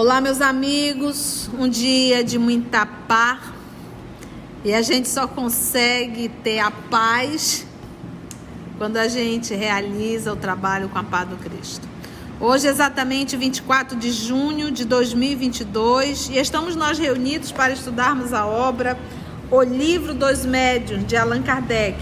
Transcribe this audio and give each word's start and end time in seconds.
Olá, 0.00 0.20
meus 0.20 0.40
amigos. 0.40 1.50
Um 1.58 1.68
dia 1.68 2.22
de 2.22 2.38
muita 2.38 2.86
paz. 2.86 3.40
E 4.64 4.72
a 4.72 4.80
gente 4.80 5.08
só 5.08 5.26
consegue 5.26 6.28
ter 6.28 6.60
a 6.60 6.70
paz 6.70 7.66
quando 8.78 8.96
a 8.96 9.08
gente 9.08 9.52
realiza 9.56 10.32
o 10.32 10.36
trabalho 10.36 10.88
com 10.88 11.00
a 11.00 11.02
paz 11.02 11.28
do 11.28 11.36
Cristo. 11.38 11.88
Hoje 12.38 12.68
exatamente 12.68 13.36
24 13.36 13.98
de 13.98 14.12
junho 14.12 14.70
de 14.70 14.84
2022 14.84 16.28
e 16.28 16.38
estamos 16.38 16.76
nós 16.76 16.96
reunidos 16.96 17.50
para 17.50 17.72
estudarmos 17.72 18.32
a 18.32 18.46
obra 18.46 18.96
O 19.50 19.60
Livro 19.62 20.14
dos 20.14 20.46
Médiuns 20.46 21.04
de 21.08 21.16
Allan 21.16 21.42
Kardec. 21.42 21.98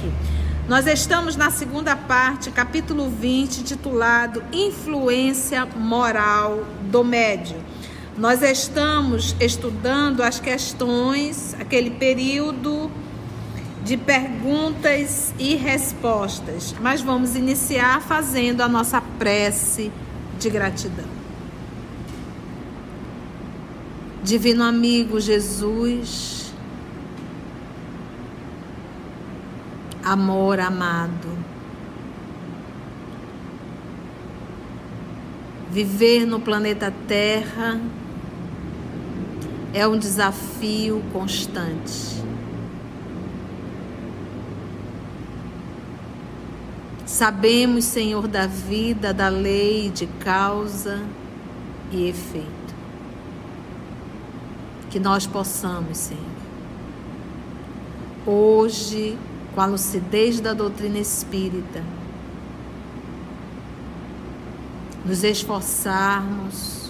Nós 0.68 0.86
estamos 0.86 1.34
na 1.34 1.50
segunda 1.50 1.96
parte, 1.96 2.50
capítulo 2.50 3.08
20, 3.08 3.64
titulado 3.64 4.42
Influência 4.52 5.64
Moral 5.64 6.62
do 6.90 7.02
Médium. 7.02 7.75
Nós 8.18 8.40
estamos 8.40 9.36
estudando 9.38 10.22
as 10.22 10.40
questões, 10.40 11.54
aquele 11.60 11.90
período 11.90 12.90
de 13.84 13.98
perguntas 13.98 15.34
e 15.38 15.54
respostas, 15.54 16.74
mas 16.80 17.02
vamos 17.02 17.36
iniciar 17.36 18.00
fazendo 18.00 18.62
a 18.62 18.68
nossa 18.68 19.02
prece 19.18 19.92
de 20.38 20.48
gratidão. 20.48 21.04
Divino 24.24 24.64
amigo 24.64 25.20
Jesus, 25.20 26.54
amor 30.02 30.58
amado, 30.58 31.28
viver 35.70 36.24
no 36.24 36.40
planeta 36.40 36.90
Terra 37.06 37.78
é 39.76 39.86
um 39.86 39.98
desafio 39.98 41.02
constante. 41.12 42.24
Sabemos, 47.04 47.84
Senhor 47.84 48.26
da 48.26 48.46
vida, 48.46 49.12
da 49.12 49.28
lei 49.28 49.90
de 49.90 50.06
causa 50.06 50.98
e 51.92 52.08
efeito. 52.08 52.74
Que 54.88 54.98
nós 54.98 55.26
possamos, 55.26 55.98
Senhor, 55.98 56.22
hoje, 58.24 59.18
com 59.54 59.60
a 59.60 59.66
lucidez 59.66 60.40
da 60.40 60.54
doutrina 60.54 60.98
espírita, 60.98 61.84
nos 65.04 65.22
esforçarmos 65.22 66.85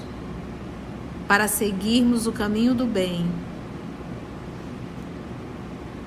para 1.26 1.48
seguirmos 1.48 2.26
o 2.26 2.32
caminho 2.32 2.74
do 2.74 2.86
bem. 2.86 3.26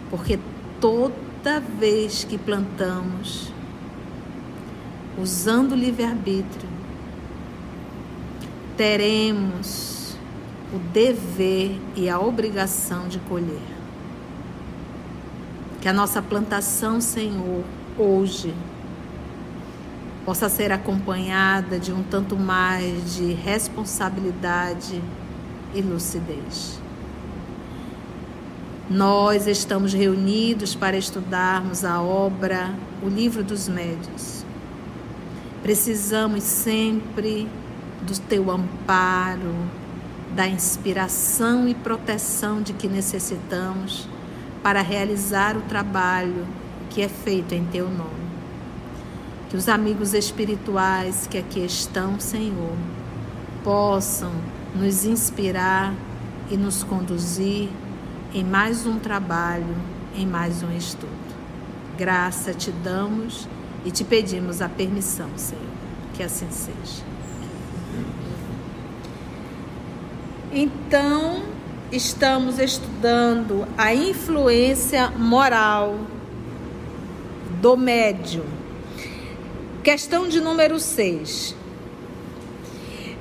Porque 0.09 0.39
toda 0.79 1.59
vez 1.59 2.23
que 2.23 2.37
plantamos, 2.37 3.51
usando 5.17 5.73
o 5.73 5.75
livre-arbítrio, 5.75 6.69
teremos 8.77 10.15
o 10.73 10.79
dever 10.93 11.77
e 11.95 12.09
a 12.09 12.19
obrigação 12.19 13.07
de 13.07 13.19
colher. 13.19 13.79
Que 15.81 15.89
a 15.89 15.93
nossa 15.93 16.21
plantação, 16.21 17.01
Senhor, 17.01 17.63
hoje, 17.97 18.53
possa 20.29 20.47
ser 20.47 20.71
acompanhada 20.71 21.79
de 21.79 21.91
um 21.91 22.03
tanto 22.03 22.37
mais 22.37 23.15
de 23.15 23.33
responsabilidade 23.33 25.01
e 25.73 25.81
lucidez. 25.81 26.79
Nós 28.87 29.47
estamos 29.47 29.91
reunidos 29.91 30.75
para 30.75 30.95
estudarmos 30.95 31.83
a 31.83 31.99
obra 31.99 32.75
O 33.01 33.09
Livro 33.09 33.43
dos 33.43 33.67
Médios. 33.67 34.45
Precisamos 35.63 36.43
sempre 36.43 37.47
do 38.03 38.15
teu 38.19 38.51
amparo, 38.51 39.55
da 40.35 40.47
inspiração 40.47 41.67
e 41.67 41.73
proteção 41.73 42.61
de 42.61 42.73
que 42.73 42.87
necessitamos 42.87 44.07
para 44.61 44.83
realizar 44.83 45.57
o 45.57 45.61
trabalho 45.61 46.47
que 46.91 47.01
é 47.01 47.09
feito 47.09 47.55
em 47.55 47.65
teu 47.65 47.89
nome. 47.89 48.28
Que 49.49 49.57
os 49.57 49.67
amigos 49.67 50.13
espirituais 50.13 51.25
que 51.25 51.35
aqui 51.35 51.65
estão, 51.65 52.19
Senhor, 52.19 52.75
possam 53.63 54.31
nos 54.75 55.05
inspirar 55.05 55.91
e 56.51 56.55
nos 56.55 56.83
conduzir 56.83 57.67
em 58.31 58.43
mais 58.43 58.85
um 58.85 58.99
trabalho, 58.99 59.75
em 60.15 60.23
mais 60.23 60.61
um 60.61 60.71
estudo. 60.71 61.09
Graça 61.97 62.53
te 62.53 62.71
damos 62.71 63.47
e 63.83 63.89
te 63.89 64.03
pedimos 64.03 64.61
a 64.61 64.69
permissão, 64.69 65.29
Senhor. 65.35 65.63
Que 66.13 66.21
assim 66.21 66.47
seja. 66.51 67.03
Então, 70.53 71.41
estamos 71.91 72.59
estudando 72.59 73.67
a 73.75 73.95
influência 73.95 75.09
moral 75.09 75.97
do 77.59 77.75
médium 77.75 78.58
Questão 79.83 80.27
de 80.27 80.41
número 80.41 80.77
6. 80.77 81.55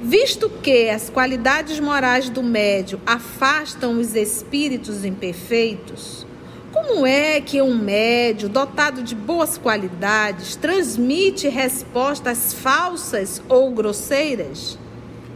Visto 0.02 0.50
que 0.50 0.90
as 0.90 1.08
qualidades 1.08 1.78
morais 1.78 2.28
do 2.28 2.42
médio 2.42 3.00
afastam 3.06 4.00
os 4.00 4.16
espíritos 4.16 5.04
imperfeitos, 5.04 6.26
como 6.72 7.06
é 7.06 7.40
que 7.40 7.62
um 7.62 7.76
médio 7.76 8.48
dotado 8.48 9.04
de 9.04 9.14
boas 9.14 9.56
qualidades 9.56 10.56
transmite 10.56 11.46
respostas 11.48 12.52
falsas 12.52 13.40
ou 13.48 13.70
grosseiras? 13.70 14.76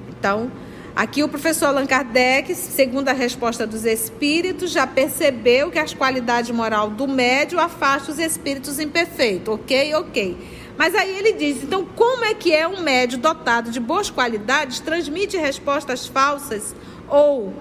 Então, 0.09 0.51
aqui 0.97 1.23
o 1.23 1.29
professor 1.29 1.67
Allan 1.67 1.87
Kardec, 1.87 2.53
segundo 2.57 3.09
a 3.09 3.13
resposta 3.13 3.65
dos 3.65 3.85
espíritos, 3.85 4.73
já 4.73 4.89
percebeu 4.89 5.71
que 5.71 5.79
as 5.79 5.95
qualidades 5.95 6.51
moral 6.51 6.91
do 6.91 7.07
médio 7.07 7.61
afastam 7.61 8.13
os 8.13 8.19
espíritos 8.19 8.81
imperfeitos. 8.81 9.55
Ok, 9.55 9.95
ok. 9.95 10.62
Mas 10.77 10.95
aí 10.95 11.17
ele 11.17 11.33
diz: 11.33 11.63
então, 11.63 11.85
como 11.85 12.25
é 12.25 12.35
que 12.35 12.53
é 12.53 12.67
um 12.67 12.81
médio 12.81 13.19
dotado 13.19 13.71
de 13.71 13.81
boas 13.81 14.11
qualidades 14.11 14.81
transmite 14.81 15.37
respostas 15.37 16.07
falsas 16.07 16.75
ou 17.09 17.53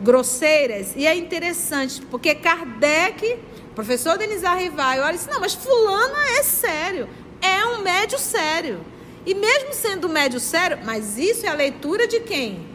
grosseiras? 0.00 0.94
E 0.96 1.06
é 1.06 1.14
interessante, 1.14 2.00
porque 2.10 2.34
Kardec, 2.34 3.38
professor 3.74 4.16
Denis 4.16 4.44
Arrivai, 4.44 5.00
olha 5.00 5.14
assim: 5.14 5.30
não, 5.30 5.40
mas 5.40 5.54
Fulano 5.54 6.16
é 6.38 6.42
sério, 6.42 7.08
é 7.40 7.64
um 7.66 7.82
médio 7.82 8.18
sério. 8.18 8.80
E 9.26 9.34
mesmo 9.34 9.74
sendo 9.74 10.08
médio 10.08 10.40
sério, 10.40 10.78
mas 10.84 11.18
isso 11.18 11.44
é 11.44 11.48
a 11.50 11.54
leitura 11.54 12.06
de 12.06 12.20
quem? 12.20 12.66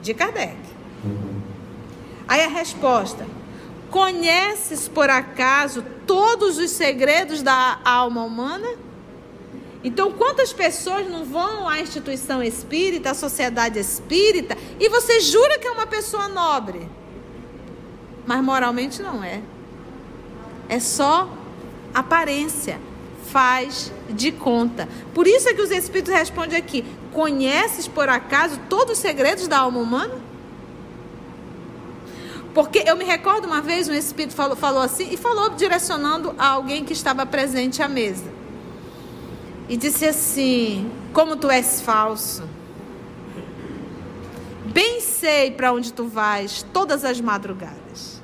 De 0.00 0.14
Kardec. 0.14 0.56
Aí 2.26 2.42
a 2.42 2.48
resposta: 2.48 3.26
Conheces 3.90 4.88
por 4.88 5.10
acaso 5.10 5.84
todos 6.06 6.58
os 6.58 6.70
segredos 6.70 7.42
da 7.42 7.78
alma 7.84 8.22
humana? 8.24 8.85
Então, 9.84 10.12
quantas 10.12 10.52
pessoas 10.52 11.08
não 11.08 11.24
vão 11.24 11.68
à 11.68 11.80
instituição 11.80 12.42
espírita, 12.42 13.10
à 13.10 13.14
sociedade 13.14 13.78
espírita, 13.78 14.56
e 14.80 14.88
você 14.88 15.20
jura 15.20 15.58
que 15.58 15.66
é 15.66 15.70
uma 15.70 15.86
pessoa 15.86 16.28
nobre? 16.28 16.88
Mas 18.26 18.42
moralmente 18.42 19.02
não 19.02 19.22
é. 19.22 19.40
É 20.68 20.80
só 20.80 21.28
aparência. 21.94 22.80
Faz 23.26 23.92
de 24.08 24.30
conta. 24.32 24.88
Por 25.12 25.26
isso 25.26 25.48
é 25.48 25.54
que 25.54 25.60
os 25.60 25.70
espíritos 25.70 26.14
respondem 26.14 26.56
aqui: 26.56 26.84
Conheces 27.12 27.88
por 27.88 28.08
acaso 28.08 28.58
todos 28.68 28.92
os 28.92 28.98
segredos 28.98 29.48
da 29.48 29.58
alma 29.58 29.80
humana? 29.80 30.14
Porque 32.54 32.84
eu 32.86 32.96
me 32.96 33.04
recordo 33.04 33.46
uma 33.46 33.60
vez 33.60 33.88
um 33.88 33.92
espírito 33.92 34.34
falou, 34.34 34.56
falou 34.56 34.80
assim 34.80 35.08
e 35.12 35.16
falou 35.16 35.50
direcionando 35.50 36.34
a 36.38 36.46
alguém 36.46 36.84
que 36.84 36.92
estava 36.92 37.26
presente 37.26 37.82
à 37.82 37.88
mesa 37.88 38.35
e 39.68 39.76
disse 39.76 40.06
assim: 40.06 40.90
Como 41.12 41.36
tu 41.36 41.50
és 41.50 41.80
falso. 41.80 42.48
Bem 44.64 45.00
sei 45.00 45.50
para 45.50 45.72
onde 45.72 45.92
tu 45.92 46.06
vais 46.06 46.62
todas 46.72 47.04
as 47.04 47.20
madrugadas. 47.20 48.20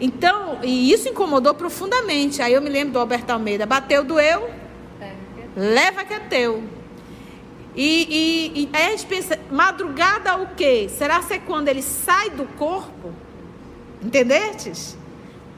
Então, 0.00 0.58
e 0.62 0.92
isso 0.92 1.08
incomodou 1.08 1.54
profundamente. 1.54 2.40
Aí 2.40 2.54
eu 2.54 2.62
me 2.62 2.70
lembro 2.70 2.94
do 2.94 2.98
Alberto 2.98 3.32
Almeida: 3.32 3.66
bateu, 3.66 4.02
doeu, 4.02 4.50
leva 5.56 6.04
que 6.04 6.14
é 6.14 6.20
teu. 6.20 6.62
E, 7.76 8.52
e, 8.54 8.62
e 8.62 8.70
aí 8.72 8.86
a 8.86 8.90
gente 8.90 9.06
pensa: 9.06 9.38
madrugada 9.50 10.36
o 10.36 10.54
quê? 10.54 10.88
Será 10.88 11.20
que 11.20 11.34
é 11.34 11.38
quando 11.38 11.68
ele 11.68 11.82
sai 11.82 12.30
do 12.30 12.44
corpo? 12.56 13.12
Entendestes? 14.02 14.96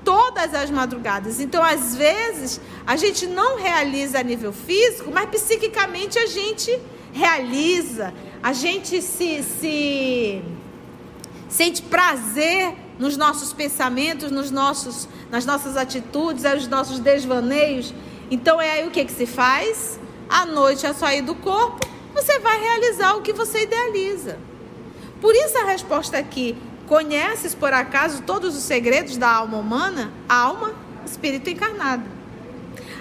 Todas 0.04 0.54
as 0.54 0.70
madrugadas. 0.70 1.40
Então, 1.40 1.62
às 1.62 1.94
vezes, 1.94 2.60
a 2.86 2.96
gente 2.96 3.26
não 3.26 3.56
realiza 3.56 4.18
a 4.18 4.22
nível 4.22 4.52
físico, 4.52 5.10
mas 5.12 5.30
psiquicamente 5.30 6.18
a 6.18 6.26
gente 6.26 6.78
realiza, 7.12 8.12
a 8.42 8.52
gente 8.52 9.00
se, 9.02 9.42
se 9.42 10.42
sente 11.48 11.82
prazer 11.82 12.74
nos 12.98 13.16
nossos 13.16 13.52
pensamentos, 13.52 14.30
nos 14.30 14.50
nossos, 14.50 15.08
nas 15.30 15.44
nossas 15.44 15.76
atitudes, 15.76 16.44
nos 16.44 16.68
nossos 16.68 16.98
desvaneios. 16.98 17.94
Então 18.30 18.60
é 18.60 18.70
aí 18.70 18.88
o 18.88 18.90
que, 18.90 19.04
que 19.04 19.12
se 19.12 19.26
faz? 19.26 20.00
À 20.28 20.46
noite, 20.46 20.86
a 20.86 20.94
sair 20.94 21.20
do 21.20 21.34
corpo, 21.34 21.86
você 22.14 22.38
vai 22.38 22.60
realizar 22.60 23.14
o 23.14 23.22
que 23.22 23.32
você 23.32 23.64
idealiza. 23.64 24.38
Por 25.20 25.34
isso 25.34 25.58
a 25.58 25.64
resposta 25.64 26.16
aqui: 26.16 26.56
conheces 26.92 27.54
por 27.54 27.72
acaso 27.72 28.22
todos 28.22 28.54
os 28.54 28.64
segredos 28.64 29.16
da 29.16 29.30
alma 29.30 29.56
humana? 29.56 30.12
Alma, 30.28 30.74
espírito 31.06 31.48
encarnado. 31.48 32.04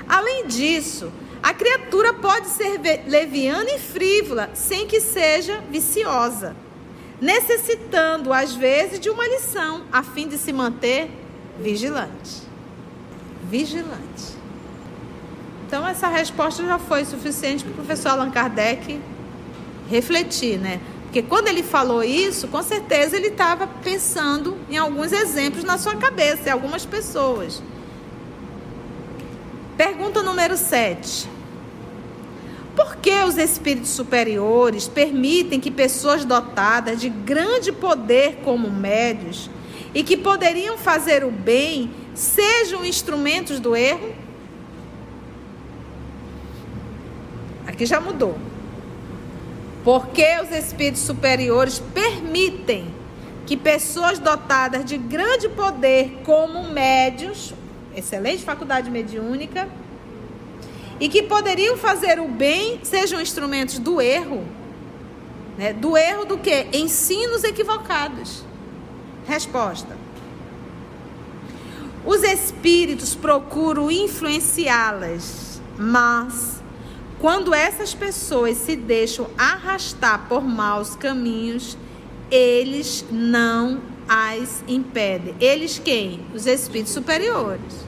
Além 0.07 0.47
disso, 0.47 1.11
a 1.43 1.53
criatura 1.53 2.13
pode 2.13 2.47
ser 2.47 2.79
leviana 3.05 3.69
e 3.69 3.79
frívola 3.79 4.49
sem 4.53 4.87
que 4.87 5.01
seja 5.01 5.61
viciosa 5.69 6.55
necessitando 7.19 8.31
às 8.33 8.55
vezes 8.55 8.99
de 8.99 9.09
uma 9.09 9.27
lição 9.27 9.83
a 9.91 10.01
fim 10.01 10.27
de 10.27 10.37
se 10.37 10.53
manter 10.53 11.11
vigilante. 11.59 12.41
Vigilante. 13.43 14.37
Então 15.67 15.85
essa 15.85 16.07
resposta 16.07 16.63
já 16.63 16.79
foi 16.79 17.03
suficiente 17.03 17.63
para 17.63 17.73
o 17.73 17.75
professor 17.75 18.09
Allan 18.09 18.31
Kardec 18.31 18.99
refletir, 19.89 20.57
né? 20.57 20.79
Porque 21.11 21.23
quando 21.23 21.49
ele 21.49 21.61
falou 21.61 22.01
isso, 22.01 22.47
com 22.47 22.63
certeza 22.63 23.17
ele 23.17 23.27
estava 23.27 23.67
pensando 23.67 24.57
em 24.69 24.77
alguns 24.77 25.11
exemplos 25.11 25.61
na 25.61 25.77
sua 25.77 25.97
cabeça, 25.97 26.47
em 26.47 26.51
algumas 26.53 26.85
pessoas. 26.85 27.61
Pergunta 29.75 30.23
número 30.23 30.55
7. 30.55 31.29
Por 32.77 32.95
que 32.95 33.11
os 33.23 33.37
espíritos 33.37 33.89
superiores 33.89 34.87
permitem 34.87 35.59
que 35.59 35.69
pessoas 35.69 36.23
dotadas 36.23 37.01
de 37.01 37.09
grande 37.09 37.73
poder 37.73 38.37
como 38.45 38.71
médios 38.71 39.49
e 39.93 40.03
que 40.03 40.15
poderiam 40.15 40.77
fazer 40.77 41.25
o 41.25 41.29
bem 41.29 41.91
sejam 42.15 42.85
instrumentos 42.85 43.59
do 43.59 43.75
erro? 43.75 44.15
Aqui 47.67 47.85
já 47.85 47.99
mudou. 47.99 48.50
Porque 49.83 50.39
os 50.41 50.51
espíritos 50.51 51.01
superiores 51.01 51.79
permitem 51.93 52.93
que 53.45 53.57
pessoas 53.57 54.19
dotadas 54.19 54.85
de 54.85 54.97
grande 54.97 55.49
poder 55.49 56.21
como 56.23 56.63
médios, 56.71 57.53
excelente 57.95 58.43
faculdade 58.43 58.89
mediúnica, 58.89 59.67
e 60.99 61.09
que 61.09 61.23
poderiam 61.23 61.75
fazer 61.77 62.19
o 62.19 62.27
bem 62.27 62.79
sejam 62.83 63.19
instrumentos 63.19 63.79
do 63.79 63.99
erro. 63.99 64.45
Né? 65.57 65.73
Do 65.73 65.97
erro 65.97 66.25
do 66.25 66.37
que? 66.37 66.67
Ensinos 66.71 67.43
equivocados. 67.43 68.43
Resposta. 69.27 69.97
Os 72.05 72.23
espíritos 72.23 73.15
procuram 73.15 73.89
influenciá-las, 73.91 75.61
mas 75.77 76.60
quando 77.21 77.53
essas 77.53 77.93
pessoas 77.93 78.57
se 78.57 78.75
deixam 78.75 79.27
arrastar 79.37 80.27
por 80.27 80.41
maus 80.43 80.95
caminhos, 80.95 81.77
eles 82.31 83.05
não 83.11 83.79
as 84.09 84.63
impedem. 84.67 85.35
Eles 85.39 85.77
quem? 85.77 86.21
Os 86.33 86.47
espíritos 86.47 86.91
superiores. 86.91 87.85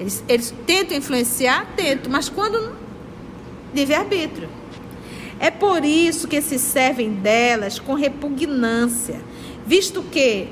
Eles, 0.00 0.24
eles 0.28 0.52
tentam 0.66 0.98
influenciar, 0.98 1.68
tentam, 1.76 2.10
mas 2.10 2.28
quando 2.28 2.74
livre-arbítrio. 3.72 4.48
É 5.38 5.50
por 5.50 5.84
isso 5.84 6.26
que 6.26 6.42
se 6.42 6.58
servem 6.58 7.12
delas 7.12 7.78
com 7.78 7.94
repugnância, 7.94 9.20
visto 9.64 10.02
que 10.02 10.48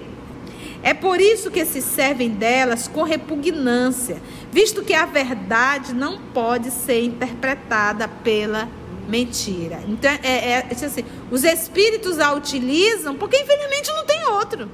é 0.85 0.93
por 0.93 1.19
isso 1.19 1.51
que 1.51 1.65
se 1.65 1.81
servem 1.81 2.29
delas 2.29 2.87
com 2.87 3.05
repugnância, 3.05 4.21
visto 4.53 4.85
que 4.85 4.93
a 4.93 5.07
verdade 5.07 5.95
não 5.95 6.19
pode 6.19 6.71
ser 6.71 7.03
interpretada 7.03 8.07
pela 8.07 8.69
mentira. 9.09 9.83
Então, 9.89 10.11
é, 10.23 10.29
é, 10.29 10.67
é 10.69 10.85
assim, 10.85 11.03
os 11.31 11.43
espíritos 11.43 12.21
a 12.21 12.35
utilizam 12.35 13.17
porque, 13.17 13.39
infelizmente, 13.39 13.91
não 13.93 14.05
tem 14.05 14.29
outro. 14.29 14.71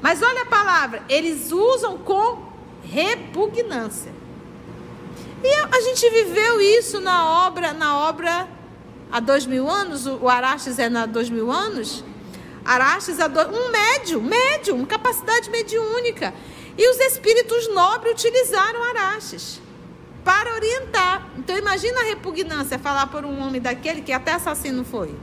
Mas 0.00 0.22
olha 0.22 0.42
a 0.42 0.46
palavra, 0.46 1.02
eles 1.08 1.50
usam 1.50 1.98
com 1.98 2.52
repugnância. 2.84 4.12
E 5.42 5.54
a 5.54 5.80
gente 5.80 6.08
viveu 6.08 6.60
isso 6.60 7.00
na 7.00 7.46
obra, 7.46 7.72
na 7.72 7.98
obra 7.98 8.46
há 9.10 9.18
dois 9.18 9.44
mil 9.44 9.68
anos, 9.68 10.06
o 10.06 10.28
Arastes 10.28 10.78
é 10.78 10.88
na 10.88 11.04
dois 11.04 11.28
mil 11.28 11.50
anos. 11.50 12.04
Arastes 12.64 13.18
é 13.18 13.26
um 13.26 13.70
médium, 13.70 14.22
médium, 14.22 14.84
capacidade 14.84 15.50
mediúnica. 15.50 16.32
E 16.76 16.90
os 16.90 16.98
espíritos 16.98 17.72
nobres 17.74 18.14
utilizaram 18.14 18.82
Arastes 18.82 19.60
para 20.24 20.54
orientar. 20.54 21.28
Então 21.38 21.56
imagina 21.56 22.00
a 22.00 22.04
repugnância 22.04 22.78
falar 22.78 23.06
por 23.08 23.24
um 23.24 23.38
homem 23.40 23.60
daquele 23.60 24.00
que 24.00 24.12
até 24.12 24.32
assassino 24.32 24.84
foi. 24.84 25.14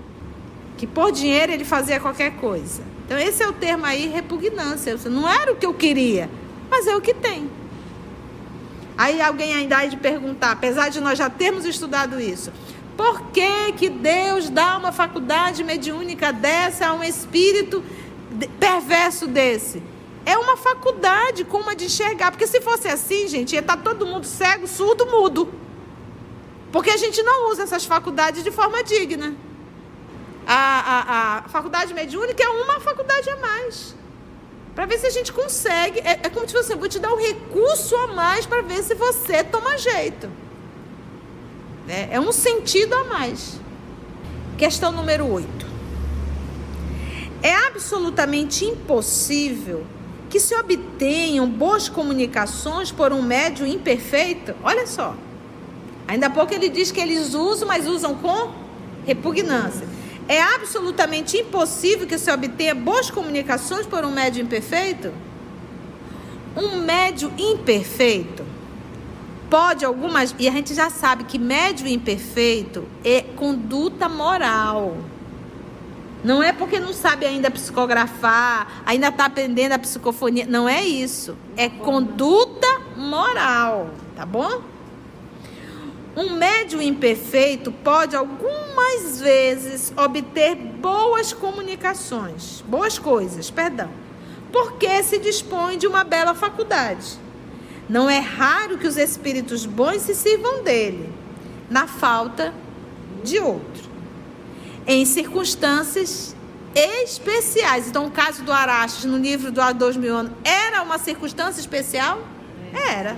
Que 0.77 0.85
por 0.85 1.11
dinheiro 1.11 1.51
ele 1.51 1.65
fazia 1.65 1.99
qualquer 1.99 2.35
coisa. 2.37 2.83
Então 3.05 3.17
esse 3.17 3.41
é 3.41 3.47
o 3.47 3.53
termo 3.53 3.85
aí, 3.85 4.07
repugnância. 4.07 4.95
Não 5.09 5.27
era 5.27 5.51
o 5.51 5.55
que 5.55 5.65
eu 5.65 5.73
queria, 5.73 6.29
mas 6.69 6.85
é 6.87 6.95
o 6.95 7.01
que 7.01 7.13
tem. 7.13 7.49
Aí 8.97 9.19
alguém 9.19 9.53
ainda 9.53 9.79
há 9.79 9.85
de 9.87 9.97
perguntar, 9.97 10.51
apesar 10.51 10.89
de 10.89 11.01
nós 11.01 11.17
já 11.17 11.29
termos 11.29 11.65
estudado 11.65 12.21
isso, 12.21 12.51
por 13.01 13.31
que, 13.31 13.71
que 13.79 13.89
Deus 13.89 14.47
dá 14.47 14.77
uma 14.77 14.91
faculdade 14.91 15.63
mediúnica 15.63 16.31
dessa 16.31 16.85
a 16.85 16.93
um 16.93 17.03
espírito 17.03 17.83
perverso 18.59 19.25
desse? 19.25 19.81
É 20.23 20.37
uma 20.37 20.55
faculdade 20.55 21.43
como 21.43 21.67
a 21.67 21.73
de 21.73 21.85
enxergar. 21.85 22.29
Porque 22.29 22.45
se 22.45 22.61
fosse 22.61 22.87
assim, 22.87 23.27
gente, 23.27 23.53
ia 23.53 23.59
estar 23.59 23.77
tá 23.77 23.81
todo 23.81 24.05
mundo 24.05 24.27
cego, 24.27 24.67
surdo, 24.67 25.07
mudo. 25.07 25.51
Porque 26.71 26.91
a 26.91 26.97
gente 26.97 27.23
não 27.23 27.49
usa 27.49 27.63
essas 27.63 27.85
faculdades 27.85 28.43
de 28.43 28.51
forma 28.51 28.83
digna. 28.83 29.33
A, 30.45 30.59
a, 30.93 31.37
a 31.39 31.49
faculdade 31.49 31.95
mediúnica 31.95 32.43
é 32.43 32.49
uma 32.49 32.79
faculdade 32.79 33.27
a 33.31 33.37
mais. 33.37 33.95
Para 34.75 34.85
ver 34.85 34.99
se 34.99 35.07
a 35.07 35.09
gente 35.09 35.33
consegue. 35.33 36.01
É, 36.01 36.19
é 36.21 36.29
como 36.29 36.47
se 36.47 36.53
fosse, 36.53 36.75
vou 36.75 36.87
te 36.87 36.99
dar 36.99 37.11
um 37.11 37.17
recurso 37.17 37.95
a 37.95 38.07
mais 38.09 38.45
para 38.45 38.61
ver 38.61 38.83
se 38.83 38.93
você 38.93 39.43
toma 39.43 39.75
jeito. 39.79 40.29
É, 41.87 42.15
é 42.15 42.19
um 42.19 42.31
sentido 42.31 42.93
a 42.93 43.03
mais. 43.05 43.59
Questão 44.57 44.91
número 44.91 45.25
8. 45.25 45.47
É 47.41 47.55
absolutamente 47.67 48.65
impossível 48.65 49.85
que 50.29 50.39
se 50.39 50.55
obtenham 50.55 51.49
boas 51.49 51.89
comunicações 51.89 52.91
por 52.91 53.11
um 53.11 53.21
médio 53.21 53.65
imperfeito. 53.65 54.53
Olha 54.63 54.85
só. 54.85 55.15
Ainda 56.07 56.27
há 56.27 56.29
pouco 56.29 56.53
ele 56.53 56.69
diz 56.69 56.91
que 56.91 56.99
eles 56.99 57.33
usam, 57.33 57.67
mas 57.67 57.87
usam 57.87 58.15
com 58.15 58.51
repugnância. 59.05 59.87
É 60.27 60.41
absolutamente 60.41 61.37
impossível 61.37 62.05
que 62.05 62.17
se 62.17 62.31
obtenha 62.31 62.75
boas 62.75 63.09
comunicações 63.09 63.85
por 63.85 64.05
um 64.05 64.11
médio 64.11 64.43
imperfeito? 64.43 65.11
Um 66.55 66.77
médio 66.77 67.33
imperfeito 67.37 68.50
pode 69.51 69.83
algumas. 69.83 70.33
E 70.39 70.47
a 70.47 70.51
gente 70.51 70.73
já 70.73 70.89
sabe 70.89 71.25
que 71.25 71.37
médio 71.37 71.85
imperfeito 71.85 72.87
é 73.03 73.21
conduta 73.21 74.07
moral. 74.07 74.95
Não 76.23 76.41
é 76.41 76.53
porque 76.53 76.79
não 76.79 76.93
sabe 76.93 77.25
ainda 77.25 77.51
psicografar, 77.51 78.81
ainda 78.85 79.09
está 79.09 79.25
aprendendo 79.25 79.73
a 79.73 79.79
psicofonia. 79.79 80.45
Não 80.47 80.69
é 80.69 80.83
isso. 80.83 81.35
É 81.57 81.67
conduta 81.67 82.67
moral. 82.95 83.89
Tá 84.15 84.25
bom? 84.25 84.61
Um 86.15 86.35
médio 86.35 86.81
imperfeito 86.81 87.71
pode 87.71 88.15
algumas 88.15 89.19
vezes 89.19 89.93
obter 89.95 90.55
boas 90.55 91.31
comunicações, 91.31 92.61
boas 92.67 92.99
coisas, 92.99 93.49
perdão, 93.49 93.89
porque 94.51 95.01
se 95.03 95.17
dispõe 95.17 95.77
de 95.77 95.87
uma 95.87 96.03
bela 96.03 96.35
faculdade. 96.35 97.17
Não 97.91 98.09
é 98.09 98.19
raro 98.19 98.77
que 98.77 98.87
os 98.87 98.95
espíritos 98.95 99.65
bons 99.65 100.03
se 100.03 100.15
sirvam 100.15 100.63
dele, 100.63 101.13
na 101.69 101.87
falta 101.87 102.53
de 103.21 103.37
outro. 103.37 103.83
Em 104.87 105.05
circunstâncias 105.05 106.33
especiais. 106.73 107.89
Então, 107.89 108.07
o 108.07 108.11
caso 108.11 108.43
do 108.43 108.51
Arastes 108.53 109.03
no 109.03 109.17
livro 109.17 109.51
do 109.51 109.61
Há 109.61 109.73
Dois 109.73 109.97
Mil 109.97 110.15
Anos 110.15 110.31
era 110.41 110.81
uma 110.81 110.97
circunstância 110.97 111.59
especial? 111.59 112.25
Era 112.73 113.17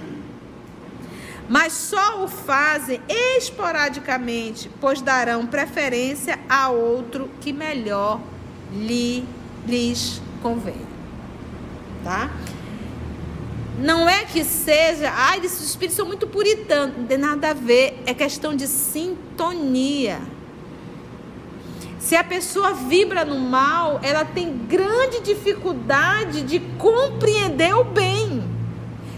mas 1.47 1.73
só 1.73 2.23
o 2.23 2.27
fazem 2.27 3.01
esporadicamente, 3.07 4.71
pois 4.79 5.01
darão 5.01 5.45
preferência 5.45 6.39
a 6.47 6.69
outro 6.69 7.29
que 7.41 7.51
melhor 7.51 8.19
lhe, 8.71 9.23
lhes 9.67 10.21
convém. 10.41 10.81
tá? 12.03 12.31
Não 13.77 14.07
é 14.07 14.23
que 14.23 14.43
seja, 14.43 15.11
ai, 15.11 15.39
esses 15.43 15.61
espíritos 15.61 15.95
são 15.95 16.05
muito 16.05 16.27
puritanos, 16.27 16.97
não 16.97 17.05
tem 17.05 17.17
nada 17.17 17.49
a 17.49 17.53
ver, 17.53 18.01
é 18.05 18.13
questão 18.13 18.55
de 18.55 18.67
sintonia. 18.67 20.21
Se 21.99 22.15
a 22.15 22.23
pessoa 22.23 22.73
vibra 22.73 23.25
no 23.25 23.39
mal, 23.39 23.99
ela 24.03 24.25
tem 24.25 24.55
grande 24.67 25.21
dificuldade 25.21 26.43
de 26.43 26.59
compreender 26.77 27.73
o 27.73 27.83
bem. 27.83 28.43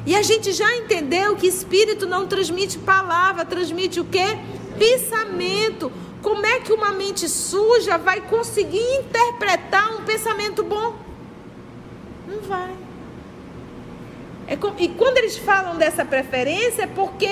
E 0.05 0.15
a 0.15 0.21
gente 0.21 0.53
já 0.53 0.73
entendeu 0.77 1.35
que 1.35 1.47
espírito 1.47 2.05
não 2.05 2.27
transmite 2.27 2.77
palavra, 2.77 3.43
transmite 3.43 3.99
o 3.99 4.05
quê? 4.05 4.37
Pensamento. 4.77 5.91
Como 6.21 6.45
é 6.45 6.59
que 6.59 6.71
uma 6.71 6.91
mente 6.91 7.27
suja 7.27 7.97
vai 7.97 8.21
conseguir 8.21 8.83
interpretar 8.99 9.95
um 9.95 10.03
pensamento 10.03 10.63
bom? 10.63 10.95
Não 12.27 12.39
vai. 12.41 12.84
É 14.47 14.55
com, 14.55 14.73
e 14.77 14.89
quando 14.89 15.17
eles 15.17 15.37
falam 15.37 15.75
dessa 15.77 16.05
preferência, 16.05 16.83
é 16.83 16.87
porque 16.87 17.27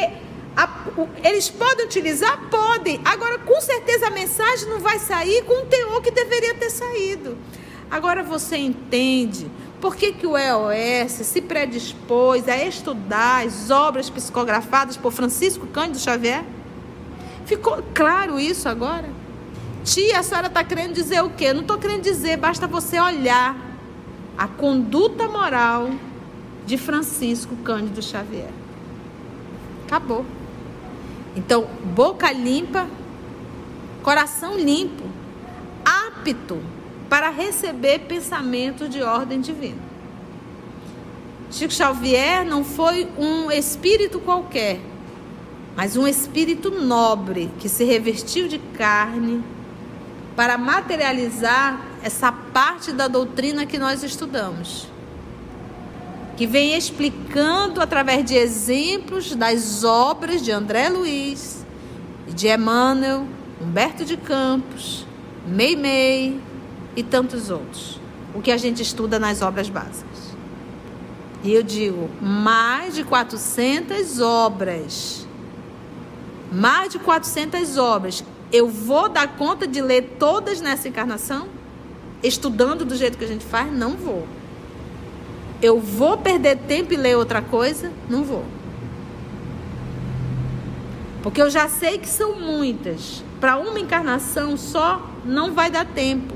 a, 0.56 0.70
o, 0.98 1.08
eles 1.24 1.50
podem 1.50 1.86
utilizar? 1.86 2.50
Podem. 2.50 3.00
Agora, 3.06 3.40
com 3.40 3.60
certeza, 3.62 4.08
a 4.08 4.12
mensagem 4.12 4.70
não 4.70 4.80
vai 4.80 5.00
sair 5.00 5.44
com 5.44 5.64
o 5.64 5.66
teor 5.66 6.02
que 6.02 6.12
deveria 6.12 6.56
ter 6.56 6.70
saído. 6.70 7.38
Agora 7.90 8.24
você 8.24 8.58
entende 8.58 9.50
por 9.80 9.96
que, 9.96 10.14
que 10.14 10.26
o 10.26 10.38
EOS 10.38 11.12
se 11.12 11.42
predispôs 11.42 12.48
a 12.48 12.58
estudar 12.58 13.46
as 13.46 13.70
obras 13.70 14.10
psicografadas 14.10 14.98
por 14.98 15.12
Francisco 15.12 15.68
Cândido 15.68 16.00
Xavier? 16.00 16.44
Ficou 17.46 17.84
claro 17.94 18.40
isso 18.40 18.70
agora? 18.70 19.10
Tia, 19.84 20.20
a 20.20 20.24
senhora 20.24 20.48
está 20.48 20.64
querendo 20.64 20.94
dizer 20.94 21.22
o 21.22 21.30
quê? 21.32 21.52
não 21.52 21.62
estou 21.62 21.78
querendo 21.78 22.02
dizer, 22.02 22.38
basta 22.38 22.66
você 22.66 22.98
olhar 22.98 23.58
a 24.38 24.48
conduta 24.48 25.28
moral 25.28 25.90
de 26.66 26.78
Francisco 26.78 27.56
Cândido 27.58 28.02
Xavier. 28.02 28.50
Acabou. 29.86 30.26
Então, 31.36 31.68
boca 31.96 32.32
limpa, 32.32 32.88
coração 34.02 34.58
limpo, 34.58 35.04
apto 35.84 36.60
para 37.10 37.30
receber 37.30 38.00
pensamento 38.00 38.88
de 38.88 39.02
ordem 39.02 39.42
divina. 39.42 39.82
Chico 41.52 41.74
Xavier 41.74 42.46
não 42.46 42.64
foi 42.64 43.08
um 43.18 43.52
espírito 43.52 44.20
qualquer, 44.20 44.80
mas 45.76 45.96
um 45.96 46.08
espírito 46.08 46.72
nobre 46.72 47.52
que 47.60 47.70
se 47.70 47.84
revestiu 47.84 48.48
de 48.48 48.58
carne 48.58 49.44
para 50.36 50.58
materializar 50.58 51.80
essa 52.02 52.32
parte 52.32 52.92
da 52.92 53.08
doutrina 53.08 53.66
que 53.66 53.78
nós 53.78 54.04
estudamos 54.04 54.93
que 56.36 56.48
vem 56.48 56.76
explicando 56.76 57.82
através 57.82 58.26
de 58.26 58.36
exemplos 58.36 59.36
das 59.36 59.84
obras 59.84 60.42
de 60.42 60.52
André 60.52 60.90
Luiz, 60.90 61.66
de 62.28 62.48
Emmanuel, 62.48 63.28
Humberto 63.62 64.04
de 64.04 64.18
Campos, 64.18 65.06
Meimei 65.46 66.40
e 66.96 67.04
tantos 67.04 67.50
outros. 67.50 68.00
O 68.34 68.42
que 68.42 68.52
a 68.52 68.58
gente 68.58 68.82
estuda 68.82 69.20
nas 69.20 69.42
obras 69.42 69.70
básicas. 69.70 70.34
E 71.44 71.54
eu 71.54 71.62
digo, 71.62 72.10
mais 72.22 72.96
de 72.96 73.04
400 73.04 74.20
obras. 74.22 75.28
Mais 76.52 76.92
de 76.92 76.98
400 76.98 77.78
obras. 77.78 78.24
Eu 78.52 78.70
vou 78.70 79.10
dar 79.10 79.36
conta 79.36 79.68
de 79.68 79.82
ler 79.82 80.16
todas 80.18 80.62
nessa 80.62 80.88
encarnação? 80.88 81.48
Estudando 82.24 82.86
do 82.86 82.96
jeito 82.96 83.18
que 83.18 83.26
a 83.26 83.28
gente 83.28 83.46
faz? 83.46 83.72
Não 83.72 83.92
vou. 83.92 84.26
Eu 85.64 85.80
vou 85.80 86.18
perder 86.18 86.58
tempo 86.58 86.94
e 86.94 86.98
ler 86.98 87.16
outra 87.16 87.42
coisa? 87.42 87.90
Não 88.10 88.22
vou. 88.22 88.44
Porque 91.22 91.42
eu 91.42 91.50
já 91.50 91.70
sei 91.70 91.98
que 91.98 92.10
são 92.10 92.38
muitas. 92.38 93.24
Para 93.40 93.56
uma 93.56 93.80
encarnação 93.80 94.58
só, 94.58 95.10
não 95.24 95.54
vai 95.54 95.72
dar 95.72 95.86
tempo. 95.86 96.36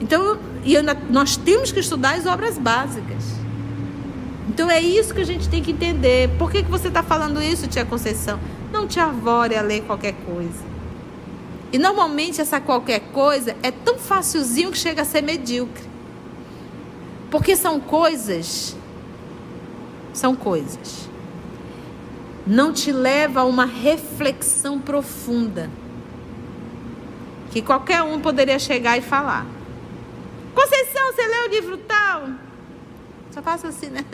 Então, 0.00 0.38
e 0.64 0.74
eu, 0.74 0.82
nós 1.10 1.36
temos 1.36 1.72
que 1.72 1.80
estudar 1.80 2.14
as 2.14 2.24
obras 2.24 2.56
básicas. 2.56 3.24
Então 4.48 4.70
é 4.70 4.80
isso 4.80 5.12
que 5.12 5.20
a 5.20 5.26
gente 5.26 5.48
tem 5.48 5.60
que 5.60 5.72
entender. 5.72 6.30
Por 6.38 6.52
que, 6.52 6.62
que 6.62 6.70
você 6.70 6.86
está 6.86 7.02
falando 7.02 7.42
isso, 7.42 7.66
tia 7.66 7.84
Conceição? 7.84 8.38
Não 8.72 8.86
te 8.86 9.00
avore 9.00 9.56
a 9.56 9.60
ler 9.60 9.82
qualquer 9.82 10.14
coisa. 10.24 10.68
E 11.72 11.78
normalmente 11.78 12.40
essa 12.40 12.60
qualquer 12.60 13.00
coisa 13.12 13.56
é 13.60 13.72
tão 13.72 13.98
facilzinho 13.98 14.70
que 14.70 14.78
chega 14.78 15.02
a 15.02 15.04
ser 15.04 15.20
medíocre. 15.20 15.87
Porque 17.30 17.54
são 17.56 17.78
coisas, 17.78 18.76
são 20.12 20.34
coisas. 20.34 21.08
Não 22.46 22.72
te 22.72 22.90
leva 22.90 23.40
a 23.40 23.44
uma 23.44 23.66
reflexão 23.66 24.80
profunda. 24.80 25.70
Que 27.50 27.60
qualquer 27.60 28.02
um 28.02 28.20
poderia 28.20 28.58
chegar 28.58 28.96
e 28.96 29.02
falar. 29.02 29.46
Conceição, 30.54 31.12
você 31.12 31.26
leu 31.26 31.44
o 31.44 31.48
livro 31.48 31.76
tal? 31.78 32.28
Só 33.30 33.42
faço 33.42 33.66
assim, 33.66 33.88
né? 33.88 34.04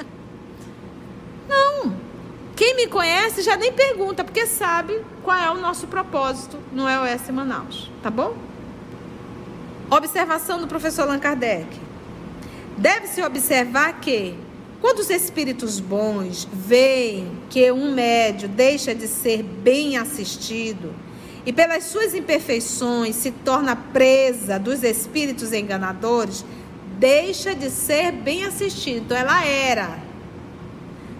Não. 1.48 1.94
Quem 2.56 2.76
me 2.76 2.86
conhece 2.86 3.42
já 3.42 3.56
nem 3.56 3.72
pergunta, 3.72 4.24
porque 4.24 4.46
sabe 4.46 5.00
qual 5.22 5.36
é 5.36 5.50
o 5.50 5.60
nosso 5.60 5.86
propósito 5.86 6.58
no 6.72 6.88
EOS 6.88 7.30
Manaus. 7.30 7.90
Tá 8.02 8.10
bom? 8.10 8.36
Observação 9.90 10.60
do 10.60 10.66
professor 10.66 11.02
Allan 11.02 11.18
Kardec. 11.18 11.83
Deve-se 12.76 13.22
observar 13.22 14.00
que, 14.00 14.34
quando 14.80 14.98
os 14.98 15.10
espíritos 15.10 15.78
bons 15.80 16.48
veem 16.52 17.30
que 17.48 17.70
um 17.70 17.94
médio 17.94 18.48
deixa 18.48 18.94
de 18.94 19.06
ser 19.06 19.42
bem 19.42 19.96
assistido 19.96 20.92
e, 21.46 21.52
pelas 21.52 21.84
suas 21.84 22.14
imperfeições, 22.14 23.16
se 23.16 23.30
torna 23.30 23.76
presa 23.76 24.58
dos 24.58 24.82
espíritos 24.82 25.52
enganadores, 25.52 26.44
deixa 26.98 27.54
de 27.54 27.70
ser 27.70 28.12
bem 28.12 28.44
assistido. 28.44 29.04
Então, 29.04 29.16
ela 29.16 29.44
era. 29.44 29.98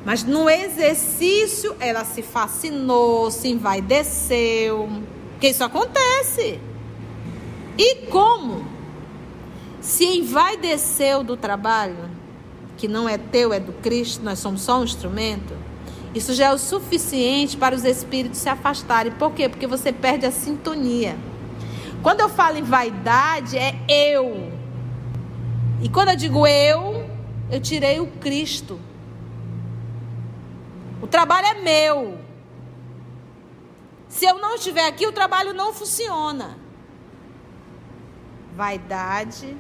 Mas 0.05 0.25
no 0.25 0.51
exercício, 0.51 1.75
ela 1.79 2.05
se 2.05 2.23
fascinou, 2.23 3.31
se 3.31 3.49
envaideceu. 3.49 4.89
Porque 5.33 5.49
isso 5.49 5.65
acontece. 5.65 6.59
E 7.77 8.07
como? 8.07 8.74
Se 9.85 10.03
envaideceu 10.03 11.23
do 11.23 11.37
trabalho, 11.37 12.09
que 12.75 12.89
não 12.89 13.07
é 13.07 13.19
teu, 13.19 13.53
é 13.53 13.61
do 13.61 13.75
Cristo, 13.75 14.25
nós 14.25 14.39
somos 14.39 14.63
só 14.63 14.81
um 14.81 14.85
instrumento, 14.85 15.55
isso 16.15 16.33
já 16.33 16.47
é 16.47 16.55
o 16.55 16.57
suficiente 16.57 17.55
para 17.55 17.75
os 17.75 17.85
espíritos 17.85 18.39
se 18.41 18.49
afastarem. 18.49 19.13
Por 19.13 19.33
quê? 19.33 19.47
Porque 19.47 19.67
você 19.67 19.93
perde 19.93 20.25
a 20.25 20.33
sintonia. 20.33 21.19
Quando 22.03 22.21
eu 22.21 22.31
falo 22.31 22.57
em 22.57 22.63
vaidade, 22.63 23.59
é 23.59 23.79
eu. 23.87 24.51
E 25.83 25.89
quando 25.91 26.09
eu 26.09 26.17
digo 26.17 26.47
eu, 26.47 27.07
eu 27.51 27.61
tirei 27.61 28.01
o 28.01 28.07
Cristo. 28.07 28.81
O 31.03 31.07
trabalho 31.07 31.47
é 31.49 31.55
meu. 31.61 32.19
Se 34.09 34.25
eu 34.25 34.39
não 34.39 34.55
estiver 34.55 34.87
aqui, 34.89 35.07
o 35.07 35.13
trabalho 35.13 35.53
não 35.53 35.75
funciona. 35.75 36.57
Vaidade 38.57 39.55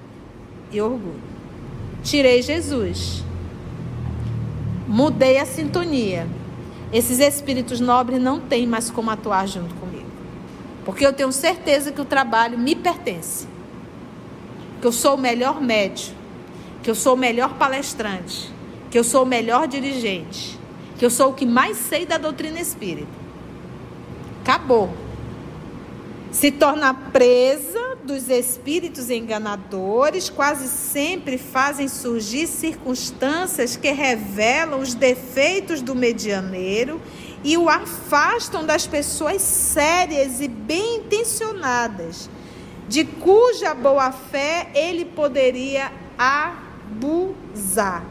e 0.70 0.80
orgulho. 0.80 1.20
Tirei 2.02 2.42
Jesus. 2.42 3.24
Mudei 4.86 5.38
a 5.38 5.46
sintonia. 5.46 6.26
Esses 6.92 7.18
espíritos 7.18 7.80
nobres 7.80 8.20
não 8.20 8.38
têm 8.38 8.66
mais 8.66 8.90
como 8.90 9.10
atuar 9.10 9.48
junto 9.48 9.74
comigo. 9.74 10.06
Porque 10.84 11.04
eu 11.04 11.12
tenho 11.12 11.32
certeza 11.32 11.90
que 11.90 12.00
o 12.00 12.04
trabalho 12.04 12.58
me 12.58 12.74
pertence. 12.74 13.46
Que 14.80 14.86
eu 14.86 14.92
sou 14.92 15.14
o 15.14 15.18
melhor 15.18 15.60
médico. 15.60 16.14
Que 16.82 16.90
eu 16.90 16.94
sou 16.94 17.14
o 17.14 17.16
melhor 17.16 17.54
palestrante. 17.54 18.52
Que 18.90 18.98
eu 18.98 19.04
sou 19.04 19.22
o 19.22 19.26
melhor 19.26 19.66
dirigente. 19.66 20.58
Que 20.98 21.04
eu 21.04 21.10
sou 21.10 21.30
o 21.30 21.34
que 21.34 21.46
mais 21.46 21.78
sei 21.78 22.04
da 22.04 22.18
doutrina 22.18 22.60
espírita. 22.60 23.08
Acabou. 24.42 24.92
Se 26.30 26.50
torna 26.50 26.92
presa 26.92 27.73
dos 28.04 28.28
espíritos 28.28 29.08
enganadores 29.08 30.28
quase 30.28 30.68
sempre 30.68 31.38
fazem 31.38 31.88
surgir 31.88 32.46
circunstâncias 32.46 33.76
que 33.76 33.90
revelam 33.90 34.80
os 34.80 34.94
defeitos 34.94 35.80
do 35.80 35.94
medianeiro 35.94 37.00
e 37.42 37.56
o 37.56 37.68
afastam 37.68 38.64
das 38.64 38.86
pessoas 38.86 39.40
sérias 39.42 40.40
e 40.40 40.48
bem 40.48 40.98
intencionadas, 40.98 42.28
de 42.88 43.04
cuja 43.04 43.74
boa-fé 43.74 44.68
ele 44.74 45.04
poderia 45.04 45.90
abusar. 46.18 48.04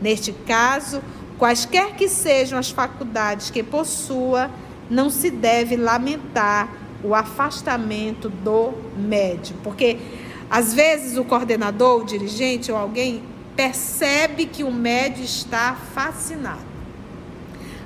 Neste 0.00 0.32
caso, 0.32 1.02
quaisquer 1.38 1.94
que 1.94 2.08
sejam 2.08 2.58
as 2.58 2.70
faculdades 2.70 3.50
que 3.50 3.62
possua, 3.62 4.50
não 4.90 5.08
se 5.08 5.30
deve 5.30 5.76
lamentar 5.76 6.83
o 7.04 7.14
afastamento 7.14 8.28
do 8.28 8.72
médium. 8.96 9.56
Porque 9.62 9.98
às 10.50 10.72
vezes 10.72 11.16
o 11.16 11.24
coordenador, 11.24 12.02
o 12.02 12.04
dirigente 12.04 12.72
ou 12.72 12.78
alguém 12.78 13.22
percebe 13.54 14.46
que 14.46 14.64
o 14.64 14.72
médio 14.72 15.24
está 15.24 15.76
fascinado. 15.94 16.74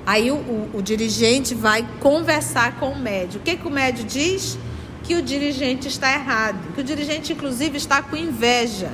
Aí 0.05 0.31
o, 0.31 0.35
o, 0.35 0.71
o, 0.75 0.81
dirigente 0.81 1.53
vai 1.53 1.87
conversar 1.99 2.79
com 2.79 2.89
o 2.89 2.99
médio. 2.99 3.39
O 3.39 3.43
que, 3.43 3.55
que 3.55 3.67
o 3.67 3.69
médio 3.69 4.03
diz? 4.03 4.57
Que 5.03 5.15
o 5.15 5.21
dirigente 5.21 5.87
está 5.87 6.11
errado, 6.11 6.73
que 6.73 6.81
o 6.81 6.83
dirigente, 6.83 7.33
inclusive, 7.33 7.77
está 7.77 8.01
com 8.01 8.15
inveja. 8.15 8.91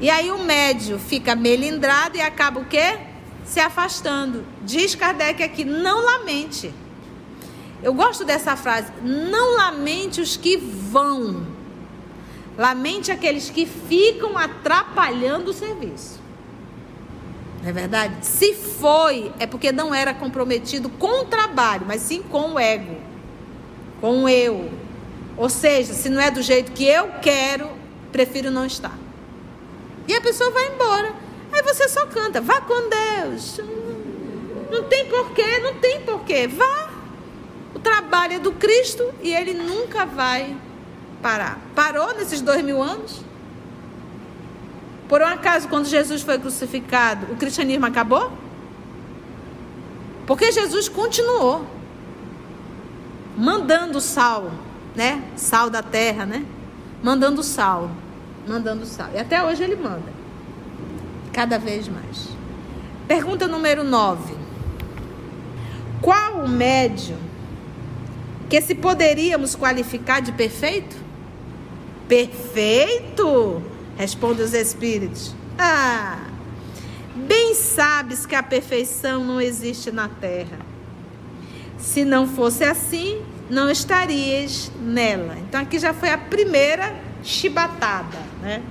E 0.00 0.10
aí 0.10 0.30
o 0.30 0.38
médio 0.38 0.98
fica 0.98 1.34
melindrado 1.34 2.16
e 2.16 2.20
acaba 2.20 2.60
o 2.60 2.64
quê? 2.64 2.98
Se 3.44 3.60
afastando. 3.60 4.44
Diz 4.62 4.94
Kardec 4.94 5.42
aqui, 5.42 5.64
não 5.64 6.04
lamente. 6.04 6.72
Eu 7.82 7.92
gosto 7.92 8.24
dessa 8.24 8.56
frase, 8.56 8.92
não 9.02 9.56
lamente 9.56 10.20
os 10.20 10.36
que 10.36 10.56
vão. 10.56 11.46
Lamente 12.56 13.10
aqueles 13.10 13.50
que 13.50 13.66
ficam 13.66 14.38
atrapalhando 14.38 15.50
o 15.50 15.54
serviço. 15.54 16.20
Não 17.62 17.70
é 17.70 17.72
verdade? 17.72 18.24
Se 18.24 18.54
foi, 18.54 19.32
é 19.38 19.46
porque 19.46 19.72
não 19.72 19.94
era 19.94 20.14
comprometido 20.14 20.88
com 20.90 21.22
o 21.22 21.24
trabalho, 21.24 21.84
mas 21.86 22.02
sim 22.02 22.22
com 22.22 22.52
o 22.52 22.58
ego, 22.58 22.96
com 24.00 24.24
o 24.24 24.28
eu. 24.28 24.70
Ou 25.36 25.48
seja, 25.48 25.92
se 25.92 26.08
não 26.08 26.20
é 26.20 26.30
do 26.30 26.42
jeito 26.42 26.72
que 26.72 26.84
eu 26.84 27.08
quero, 27.20 27.68
prefiro 28.12 28.50
não 28.50 28.66
estar. 28.66 28.96
E 30.06 30.14
a 30.14 30.20
pessoa 30.20 30.50
vai 30.50 30.74
embora. 30.74 31.14
Aí 31.52 31.62
você 31.62 31.88
só 31.88 32.06
canta, 32.06 32.40
vá 32.40 32.60
com 32.60 32.88
Deus. 32.88 33.60
Não 34.70 34.84
tem 34.84 35.06
porquê, 35.06 35.58
não 35.58 35.74
tem 35.74 36.00
porquê. 36.02 36.46
Vá. 36.46 36.91
O 37.74 37.78
trabalho 37.78 38.34
é 38.34 38.38
do 38.38 38.52
Cristo 38.52 39.12
e 39.22 39.32
ele 39.32 39.54
nunca 39.54 40.04
vai 40.04 40.56
parar. 41.22 41.58
Parou 41.74 42.14
nesses 42.14 42.40
dois 42.40 42.62
mil 42.62 42.82
anos? 42.82 43.22
Por 45.08 45.20
um 45.20 45.26
acaso, 45.26 45.68
quando 45.68 45.86
Jesus 45.86 46.22
foi 46.22 46.38
crucificado, 46.38 47.32
o 47.32 47.36
cristianismo 47.36 47.86
acabou? 47.86 48.32
Porque 50.26 50.50
Jesus 50.50 50.88
continuou 50.88 51.66
mandando 53.36 54.00
sal, 54.00 54.50
né? 54.94 55.22
Sal 55.36 55.68
da 55.68 55.82
terra, 55.82 56.24
né? 56.24 56.44
Mandando 57.02 57.42
sal, 57.42 57.90
mandando 58.46 58.86
sal. 58.86 59.08
E 59.14 59.18
até 59.18 59.42
hoje 59.42 59.62
ele 59.62 59.76
manda. 59.76 60.12
Cada 61.32 61.58
vez 61.58 61.88
mais. 61.88 62.28
Pergunta 63.08 63.46
número 63.46 63.82
9. 63.82 64.34
Qual 66.00 66.44
o 66.44 66.48
médio 66.48 67.16
que 68.52 68.60
se 68.60 68.74
poderíamos 68.74 69.54
qualificar 69.54 70.20
de 70.20 70.30
perfeito? 70.30 70.94
Perfeito? 72.06 73.62
Responde 73.96 74.42
os 74.42 74.52
espíritos. 74.52 75.34
Ah, 75.58 76.18
bem 77.14 77.54
sabes 77.54 78.26
que 78.26 78.34
a 78.34 78.42
perfeição 78.42 79.24
não 79.24 79.40
existe 79.40 79.90
na 79.90 80.06
terra. 80.06 80.58
Se 81.78 82.04
não 82.04 82.28
fosse 82.28 82.62
assim, 82.62 83.22
não 83.48 83.70
estarias 83.70 84.70
nela. 84.78 85.38
Então 85.48 85.58
aqui 85.58 85.78
já 85.78 85.94
foi 85.94 86.10
a 86.10 86.18
primeira 86.18 86.94
chibatada, 87.22 88.18
né? 88.42 88.62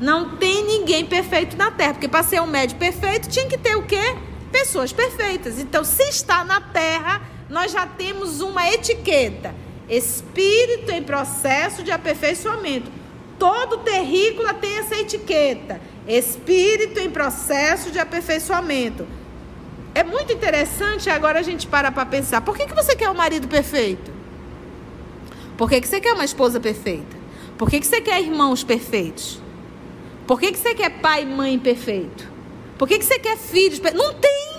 Não 0.00 0.36
tem 0.36 0.64
ninguém 0.64 1.06
perfeito 1.06 1.56
na 1.56 1.70
terra, 1.70 1.92
porque 1.92 2.08
para 2.08 2.24
ser 2.24 2.42
um 2.42 2.48
médio 2.48 2.76
perfeito 2.76 3.28
tinha 3.28 3.46
que 3.46 3.56
ter 3.56 3.76
o 3.76 3.84
quê? 3.84 4.16
Pessoas 4.50 4.92
perfeitas. 4.92 5.60
Então, 5.60 5.84
se 5.84 6.02
está 6.08 6.44
na 6.44 6.60
terra, 6.60 7.22
nós 7.52 7.70
já 7.70 7.86
temos 7.86 8.40
uma 8.40 8.68
etiqueta: 8.68 9.54
espírito 9.88 10.90
em 10.90 11.02
processo 11.02 11.84
de 11.84 11.92
aperfeiçoamento 11.92 13.02
todo 13.42 13.78
terrícola 13.78 14.54
tem 14.54 14.78
essa 14.78 14.94
etiqueta: 14.94 15.80
espírito 16.06 17.00
em 17.00 17.10
processo 17.10 17.90
de 17.90 17.98
aperfeiçoamento. 17.98 19.04
É 19.96 20.04
muito 20.04 20.32
interessante 20.32 21.10
agora 21.10 21.40
a 21.40 21.42
gente 21.42 21.66
para 21.66 21.90
para 21.90 22.06
pensar. 22.06 22.40
Por 22.42 22.56
que, 22.56 22.66
que 22.66 22.74
você 22.74 22.94
quer 22.94 23.10
um 23.10 23.14
marido 23.14 23.48
perfeito? 23.48 24.12
Por 25.56 25.68
que, 25.68 25.80
que 25.80 25.88
você 25.88 26.00
quer 26.00 26.12
uma 26.12 26.24
esposa 26.24 26.60
perfeita? 26.60 27.16
Por 27.58 27.68
que, 27.68 27.80
que 27.80 27.86
você 27.86 28.00
quer 28.00 28.22
irmãos 28.22 28.62
perfeitos? 28.62 29.40
Por 30.24 30.38
que, 30.38 30.52
que 30.52 30.58
você 30.58 30.72
quer 30.74 31.00
pai 31.00 31.22
e 31.22 31.26
mãe 31.26 31.58
perfeito? 31.58 32.30
Por 32.78 32.86
que, 32.86 32.98
que 33.00 33.04
você 33.04 33.18
quer 33.18 33.36
filhos? 33.36 33.80
Não 33.80 34.14
tem! 34.14 34.52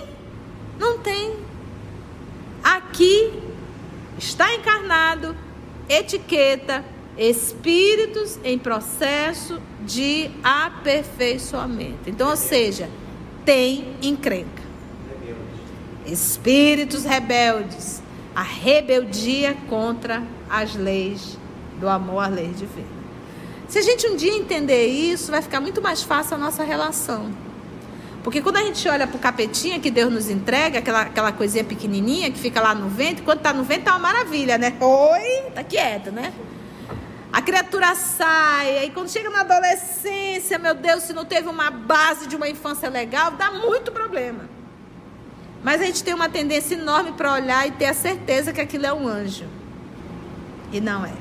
Não 0.78 0.98
tem. 0.98 1.43
Aqui 2.64 3.30
está 4.18 4.54
encarnado 4.54 5.36
etiqueta 5.86 6.82
espíritos 7.16 8.38
em 8.42 8.58
processo 8.58 9.60
de 9.82 10.30
aperfeiçoamento. 10.42 12.08
Então, 12.08 12.30
ou 12.30 12.36
seja, 12.36 12.88
tem 13.44 13.94
encrenca. 14.02 14.64
Espíritos 16.06 17.04
rebeldes, 17.04 18.02
a 18.34 18.42
rebeldia 18.42 19.54
contra 19.68 20.22
as 20.48 20.74
leis 20.74 21.38
do 21.78 21.88
amor, 21.88 22.24
às 22.24 22.34
leis 22.34 22.58
divinas. 22.58 23.04
Se 23.68 23.78
a 23.78 23.82
gente 23.82 24.06
um 24.06 24.16
dia 24.16 24.32
entender 24.32 24.86
isso, 24.86 25.30
vai 25.30 25.40
ficar 25.42 25.60
muito 25.60 25.80
mais 25.80 26.02
fácil 26.02 26.34
a 26.34 26.38
nossa 26.38 26.64
relação. 26.64 27.30
Porque 28.24 28.40
quando 28.40 28.56
a 28.56 28.62
gente 28.62 28.88
olha 28.88 29.06
para 29.06 29.16
o 29.16 29.20
capetinha 29.20 29.78
que 29.78 29.90
Deus 29.90 30.10
nos 30.10 30.30
entrega, 30.30 30.78
aquela, 30.78 31.02
aquela 31.02 31.30
coisinha 31.30 31.62
pequenininha 31.62 32.30
que 32.30 32.38
fica 32.38 32.58
lá 32.58 32.74
no 32.74 32.88
vento, 32.88 33.22
quando 33.22 33.36
está 33.36 33.52
no 33.52 33.62
vento 33.62 33.84
tá 33.84 33.90
uma 33.92 33.98
maravilha, 33.98 34.56
né? 34.56 34.74
Oi, 34.80 35.50
tá 35.54 35.62
quieto, 35.62 36.10
né? 36.10 36.32
A 37.30 37.42
criatura 37.42 37.94
sai, 37.94 38.78
aí 38.78 38.90
quando 38.90 39.10
chega 39.10 39.28
na 39.28 39.40
adolescência, 39.40 40.58
meu 40.58 40.74
Deus, 40.74 41.02
se 41.02 41.12
não 41.12 41.26
teve 41.26 41.48
uma 41.48 41.70
base 41.70 42.26
de 42.26 42.34
uma 42.34 42.48
infância 42.48 42.88
legal, 42.88 43.32
dá 43.32 43.50
muito 43.50 43.92
problema. 43.92 44.48
Mas 45.62 45.82
a 45.82 45.84
gente 45.84 46.02
tem 46.02 46.14
uma 46.14 46.30
tendência 46.30 46.76
enorme 46.76 47.12
para 47.12 47.30
olhar 47.34 47.68
e 47.68 47.72
ter 47.72 47.86
a 47.86 47.94
certeza 47.94 48.54
que 48.54 48.60
aquilo 48.60 48.86
é 48.86 48.92
um 48.92 49.06
anjo. 49.06 49.44
E 50.72 50.80
não 50.80 51.04
é. 51.04 51.12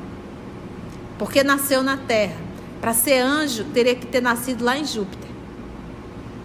Porque 1.20 1.44
nasceu 1.44 1.84
na 1.84 1.98
terra. 1.98 2.38
Para 2.80 2.94
ser 2.94 3.20
anjo, 3.20 3.66
teria 3.74 3.96
que 3.96 4.06
ter 4.06 4.22
nascido 4.22 4.63
lá 4.63 4.78
em 4.78 4.86
Júpiter. 4.86 5.23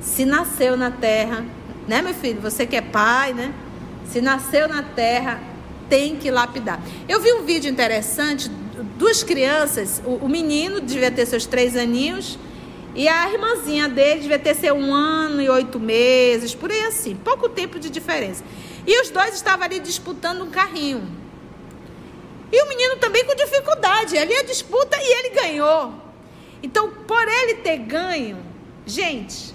Se 0.00 0.24
nasceu 0.24 0.76
na 0.76 0.90
terra, 0.90 1.44
né, 1.86 2.02
meu 2.02 2.14
filho? 2.14 2.40
Você 2.40 2.66
que 2.66 2.76
é 2.76 2.82
pai, 2.82 3.32
né? 3.32 3.52
Se 4.06 4.20
nasceu 4.20 4.68
na 4.68 4.82
terra, 4.82 5.40
tem 5.88 6.16
que 6.16 6.30
lapidar. 6.30 6.80
Eu 7.08 7.20
vi 7.20 7.32
um 7.32 7.44
vídeo 7.44 7.70
interessante 7.70 8.50
duas 8.98 9.22
crianças, 9.22 10.02
o, 10.04 10.24
o, 10.24 10.28
menino 10.28 10.80
devia 10.80 11.10
ter 11.10 11.26
seus 11.26 11.46
três 11.46 11.76
aninhos 11.76 12.38
e 12.94 13.08
a 13.08 13.30
irmãzinha 13.32 13.88
dele 13.88 14.20
devia 14.20 14.38
ter 14.38 14.54
seu 14.54 14.74
um 14.74 14.94
ano 14.94 15.40
e 15.40 15.48
oito 15.48 15.78
meses, 15.78 16.54
por 16.54 16.70
aí 16.70 16.84
assim, 16.84 17.14
pouco 17.14 17.48
tempo 17.48 17.78
de 17.78 17.90
diferença. 17.90 18.44
E 18.86 19.00
os 19.00 19.10
dois 19.10 19.34
estavam 19.34 19.64
ali 19.64 19.78
disputando 19.78 20.42
um 20.42 20.50
carrinho. 20.50 21.06
E 22.50 22.62
o 22.62 22.68
menino 22.68 22.96
também 22.96 23.24
com 23.24 23.34
dificuldade, 23.34 24.16
ali 24.16 24.34
a 24.34 24.42
disputa 24.42 24.96
e 25.00 25.18
ele 25.18 25.30
ganhou. 25.30 25.92
Então, 26.62 26.90
por 26.90 27.22
ele 27.28 27.56
ter 27.56 27.76
ganho, 27.78 28.38
gente, 28.86 29.54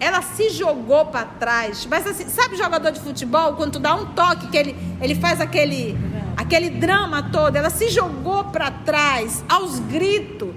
ela 0.00 0.22
se 0.22 0.48
jogou 0.48 1.04
para 1.06 1.26
trás. 1.26 1.86
Mas 1.86 2.06
assim, 2.06 2.26
sabe 2.28 2.56
jogador 2.56 2.90
de 2.90 3.00
futebol, 3.00 3.54
quando 3.54 3.72
tu 3.72 3.78
dá 3.78 3.94
um 3.94 4.06
toque, 4.06 4.48
que 4.48 4.56
ele, 4.56 4.76
ele 5.00 5.14
faz 5.14 5.40
aquele 5.40 5.96
aquele 6.36 6.70
drama 6.70 7.24
todo, 7.30 7.54
ela 7.54 7.68
se 7.68 7.90
jogou 7.90 8.44
para 8.44 8.70
trás, 8.70 9.44
aos 9.46 9.78
gritos, 9.78 10.48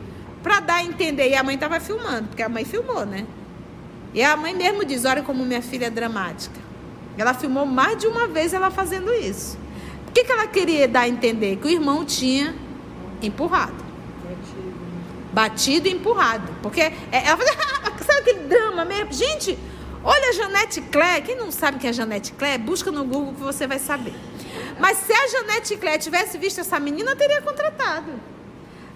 para 0.41 0.61
dar 0.61 0.75
a 0.75 0.83
entender. 0.83 1.29
E 1.29 1.35
a 1.35 1.43
mãe 1.43 1.55
estava 1.55 1.79
filmando, 1.79 2.29
porque 2.29 2.41
a 2.41 2.47
mãe 2.47 2.63
filmou, 2.63 3.05
né? 3.05 3.25
E 4.13 4.23
a 4.23 4.37
mãe 4.37 4.55
mesmo 4.55 4.85
diz: 4.85 5.03
Olha 5.03 5.21
como 5.21 5.45
minha 5.45 5.61
filha 5.61 5.87
é 5.87 5.89
dramática. 5.89 6.59
Ela 7.17 7.33
filmou 7.33 7.65
mais 7.65 7.97
de 7.97 8.07
uma 8.07 8.27
vez 8.27 8.53
ela 8.53 8.71
fazendo 8.71 9.13
isso. 9.13 9.57
O 10.07 10.11
que, 10.13 10.23
que 10.23 10.31
ela 10.31 10.47
queria 10.47 10.87
dar 10.87 11.01
a 11.01 11.09
entender? 11.09 11.57
Que 11.57 11.67
o 11.67 11.69
irmão 11.69 12.05
tinha 12.05 12.55
empurrado. 13.21 13.83
Batido 15.31 15.87
e 15.87 15.91
empurrado. 15.91 16.47
Porque 16.61 16.81
é, 16.81 16.93
ela 17.11 17.37
fazia, 17.37 17.53
sabe 18.13 18.29
aquele 18.29 18.47
drama 18.47 18.85
mesmo? 18.85 19.11
Gente, 19.13 19.57
olha 20.03 20.29
a 20.29 20.33
Janete 20.33 20.81
Clé. 20.81 21.21
Quem 21.21 21.35
não 21.35 21.51
sabe 21.51 21.79
quem 21.79 21.89
é 21.89 21.93
Janete 21.93 22.33
Clé, 22.33 22.57
busca 22.57 22.91
no 22.91 23.03
Google 23.03 23.33
que 23.33 23.41
você 23.41 23.65
vai 23.65 23.79
saber. 23.79 24.13
Mas 24.79 24.97
se 24.97 25.13
a 25.13 25.27
Janete 25.27 25.77
Clé 25.77 25.97
tivesse 25.97 26.37
visto 26.37 26.59
essa 26.59 26.79
menina, 26.79 27.15
teria 27.15 27.41
contratado. 27.41 28.11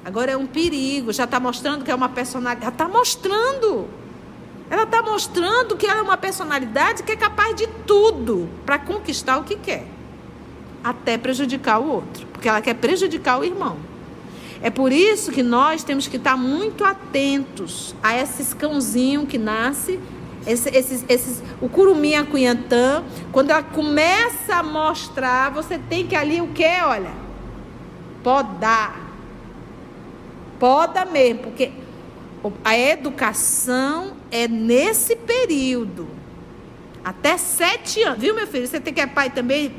Agora 0.05 0.31
é 0.31 0.37
um 0.37 0.47
perigo, 0.47 1.11
já 1.11 1.25
está 1.25 1.39
mostrando 1.39 1.83
que 1.83 1.91
é 1.91 1.95
uma 1.95 2.09
personalidade. 2.09 2.65
Ela 2.65 2.71
está 2.71 2.87
mostrando. 2.87 3.87
Ela 4.69 4.83
está 4.83 5.01
mostrando 5.01 5.77
que 5.77 5.85
ela 5.85 5.99
é 5.99 6.01
uma 6.01 6.17
personalidade 6.17 7.03
que 7.03 7.11
é 7.11 7.15
capaz 7.15 7.55
de 7.55 7.67
tudo 7.85 8.49
para 8.65 8.77
conquistar 8.77 9.37
o 9.37 9.43
que 9.43 9.55
quer. 9.55 9.85
Até 10.83 11.17
prejudicar 11.17 11.79
o 11.79 11.89
outro. 11.89 12.25
Porque 12.27 12.47
ela 12.47 12.61
quer 12.61 12.75
prejudicar 12.75 13.39
o 13.39 13.43
irmão. 13.43 13.77
É 14.61 14.69
por 14.69 14.91
isso 14.91 15.31
que 15.31 15.43
nós 15.43 15.83
temos 15.83 16.07
que 16.07 16.17
estar 16.17 16.35
muito 16.35 16.83
atentos 16.83 17.95
a 18.01 18.17
esse 18.17 18.55
cãozinho 18.55 19.25
que 19.25 19.37
nasce 19.37 19.99
esse, 20.47 20.69
esses, 20.69 21.05
esses, 21.09 21.43
o 21.59 21.67
curumim 21.67 22.15
acunhantã, 22.15 23.03
quando 23.33 23.51
ela 23.51 23.61
começa 23.61 24.55
a 24.55 24.63
mostrar, 24.63 25.51
você 25.51 25.77
tem 25.77 26.07
que 26.07 26.15
ali 26.15 26.39
o 26.39 26.47
que? 26.47 26.63
Olha, 26.63 27.11
podar. 28.23 29.05
Poda 30.57 31.05
mesmo, 31.05 31.43
porque 31.43 31.71
A 32.63 32.77
educação 32.77 34.13
é 34.31 34.47
nesse 34.47 35.17
período. 35.17 36.07
Até 37.03 37.37
sete 37.37 38.01
anos. 38.03 38.19
Viu, 38.19 38.33
meu 38.33 38.47
filho? 38.47 38.65
Você 38.65 38.79
tem 38.79 38.93
que 38.93 39.01
é 39.01 39.07
pai 39.07 39.29
também. 39.29 39.73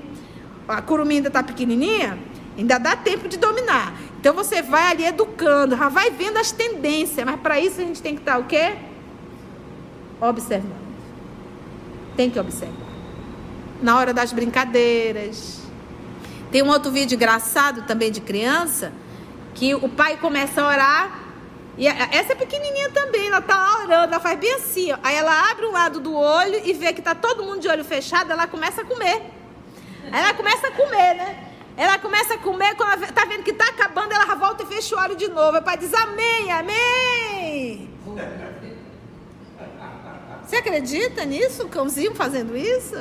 A 0.69 0.83
curumim 0.83 1.17
ainda 1.17 1.29
está 1.29 1.43
pequenininha. 1.43 2.19
Ainda 2.59 2.77
dá 2.77 2.95
tempo 2.95 3.27
de 3.27 3.39
dominar. 3.39 3.95
Então 4.21 4.35
você 4.35 4.63
vai 4.63 4.91
ali 4.91 5.05
educando, 5.05 5.77
já 5.77 5.89
vai 5.89 6.11
vendo 6.11 6.37
as 6.39 6.51
tendências. 6.51 7.25
Mas 7.25 7.41
para 7.41 7.61
isso 7.61 7.81
a 7.81 7.85
gente 7.85 8.03
tem 8.03 8.15
que 8.15 8.21
estar 8.21 8.35
tá 8.35 8.39
o 8.39 8.45
quê? 8.45 8.77
Observando. 10.21 10.89
Tem 12.17 12.29
que 12.29 12.39
observar. 12.39 12.89
Na 13.81 13.97
hora 13.97 14.13
das 14.13 14.33
brincadeiras. 14.33 15.61
Tem 16.51 16.63
um 16.63 16.69
outro 16.69 16.91
vídeo 16.91 17.15
engraçado 17.15 17.83
também 17.83 18.11
de 18.11 18.21
criança 18.21 18.93
que 19.55 19.75
o 19.75 19.89
pai 19.89 20.17
começa 20.17 20.63
a 20.63 20.69
orar 20.69 21.29
e 21.79 21.87
essa 21.87 22.33
é 22.33 22.35
pequenininha 22.35 22.91
também, 22.91 23.29
ela 23.29 23.41
tá 23.41 23.57
lá 23.57 23.85
orando, 23.85 24.13
ela 24.13 24.19
faz 24.19 24.37
bem 24.37 24.53
assim, 24.55 24.91
ó. 24.91 24.99
Aí 25.01 25.15
ela 25.15 25.49
abre 25.49 25.65
o 25.65 25.71
lado 25.71 26.01
do 26.01 26.13
olho 26.13 26.61
e 26.65 26.73
vê 26.73 26.93
que 26.93 27.01
tá 27.01 27.15
todo 27.15 27.45
mundo 27.45 27.61
de 27.61 27.69
olho 27.69 27.85
fechado, 27.85 28.33
ela 28.33 28.49
começa 28.49 28.83
a 28.83 28.85
comer. 28.85 29.23
Aí 30.11 30.21
ela 30.21 30.35
começa 30.35 30.67
a 30.67 30.71
comer, 30.73 31.15
né? 31.15 31.48
Ela 31.79 31.99
começa 31.99 32.35
a 32.35 32.39
comer, 32.39 32.75
quando 32.75 33.05
ela 33.05 33.13
tá 33.13 33.25
vendo 33.25 33.45
que 33.45 33.53
tá 33.55 33.69
acabando, 33.69 34.13
ela 34.13 34.35
volta 34.35 34.65
e 34.65 34.67
fecha 34.67 34.95
o 34.95 34.99
olho 34.99 35.17
de 35.17 35.29
novo. 35.29 35.57
O 35.57 35.63
pai 35.63 35.79
diz 35.79 35.95
amém, 35.95 36.53
amém. 36.53 37.91
Você 40.45 40.57
acredita 40.57 41.25
nisso? 41.25 41.65
O 41.65 41.69
cãozinho 41.69 42.15
fazendo 42.15 42.57
isso? 42.57 42.97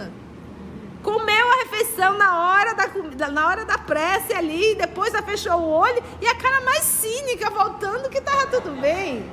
comeu 1.07 1.51
a 1.51 1.63
refeição 1.63 2.17
na 2.17 2.49
hora 2.49 2.75
da, 2.75 3.31
na 3.31 3.47
hora 3.47 3.63
da 3.63 3.77
prece 3.77 4.33
ali, 4.33 4.75
depois 4.75 5.13
ela 5.13 5.23
fechou 5.23 5.53
o 5.53 5.69
olho 5.69 6.03
e 6.21 6.27
a 6.27 6.35
cara 6.35 6.59
mais 6.59 6.83
cínica 6.83 7.49
voltando 7.49 8.09
que 8.09 8.19
tava 8.19 8.47
tudo 8.47 8.81
bem. 8.81 9.23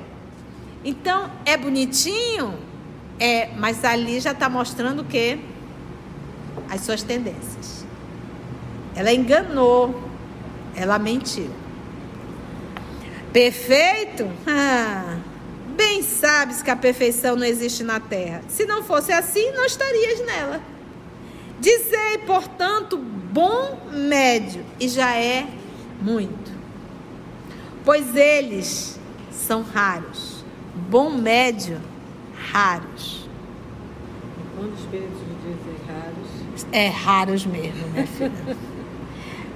Então, 0.85 1.29
é 1.43 1.57
bonitinho, 1.57 2.57
é, 3.19 3.47
mas 3.57 3.83
ali 3.83 4.21
já 4.21 4.31
está 4.31 4.47
mostrando 4.47 5.01
o 5.01 5.05
quê? 5.05 5.37
As 6.69 6.79
suas 6.79 7.03
tendências. 7.03 7.74
Ela 8.95 9.13
enganou, 9.13 10.09
ela 10.75 10.97
mentiu. 10.97 11.49
Perfeito? 13.33 14.29
Ah, 14.47 15.17
bem 15.75 16.01
sabes 16.01 16.61
que 16.61 16.71
a 16.71 16.75
perfeição 16.75 17.35
não 17.35 17.45
existe 17.45 17.83
na 17.83 17.99
terra. 17.99 18.41
Se 18.47 18.65
não 18.65 18.83
fosse 18.83 19.11
assim, 19.11 19.51
não 19.51 19.65
estarias 19.65 20.25
nela. 20.25 20.61
Dizei, 21.59 22.19
portanto, 22.25 22.97
bom 22.97 23.77
médio, 23.91 24.63
e 24.79 24.87
já 24.87 25.15
é 25.15 25.45
muito. 26.01 26.51
Pois 27.83 28.15
eles 28.15 28.99
são 29.31 29.63
raros. 29.63 30.43
Bom 30.89 31.09
médio, 31.09 31.81
raros. 32.51 33.27
Quando 34.57 34.73
os 34.73 34.79
espíritos 34.79 35.19
dizem 35.43 35.75
raros? 35.87 36.67
É 36.71 36.87
raros 36.87 37.45
mesmo, 37.45 37.87
minha 37.89 38.07
filha. 38.07 38.57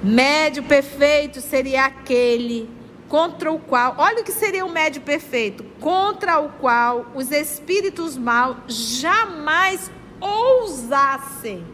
Médio 0.04 0.64
perfeito 0.64 1.42
seria 1.42 1.86
aquele 1.86 2.70
contra 3.08 3.52
o 3.52 3.60
qual, 3.60 3.96
olha 3.98 4.22
o 4.22 4.24
que 4.24 4.32
seria 4.32 4.64
o 4.64 4.72
médio 4.72 5.02
perfeito, 5.02 5.64
contra 5.80 6.40
o 6.40 6.50
qual 6.50 7.08
os 7.16 7.32
espíritos 7.32 8.16
maus 8.16 8.58
jamais 8.68 9.92
ousassem 10.22 11.66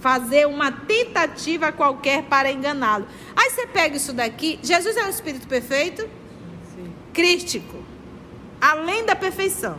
fazer 0.00 0.46
uma 0.46 0.70
tentativa 0.70 1.72
qualquer 1.72 2.24
para 2.24 2.52
enganá-lo. 2.52 3.06
Aí 3.34 3.48
você 3.48 3.66
pega 3.66 3.96
isso 3.96 4.12
daqui, 4.12 4.58
Jesus 4.62 4.96
é 4.98 5.06
um 5.06 5.08
espírito 5.08 5.48
perfeito? 5.48 6.02
Sim. 6.74 6.92
Crístico. 7.14 7.82
Além 8.60 9.06
da 9.06 9.16
perfeição. 9.16 9.78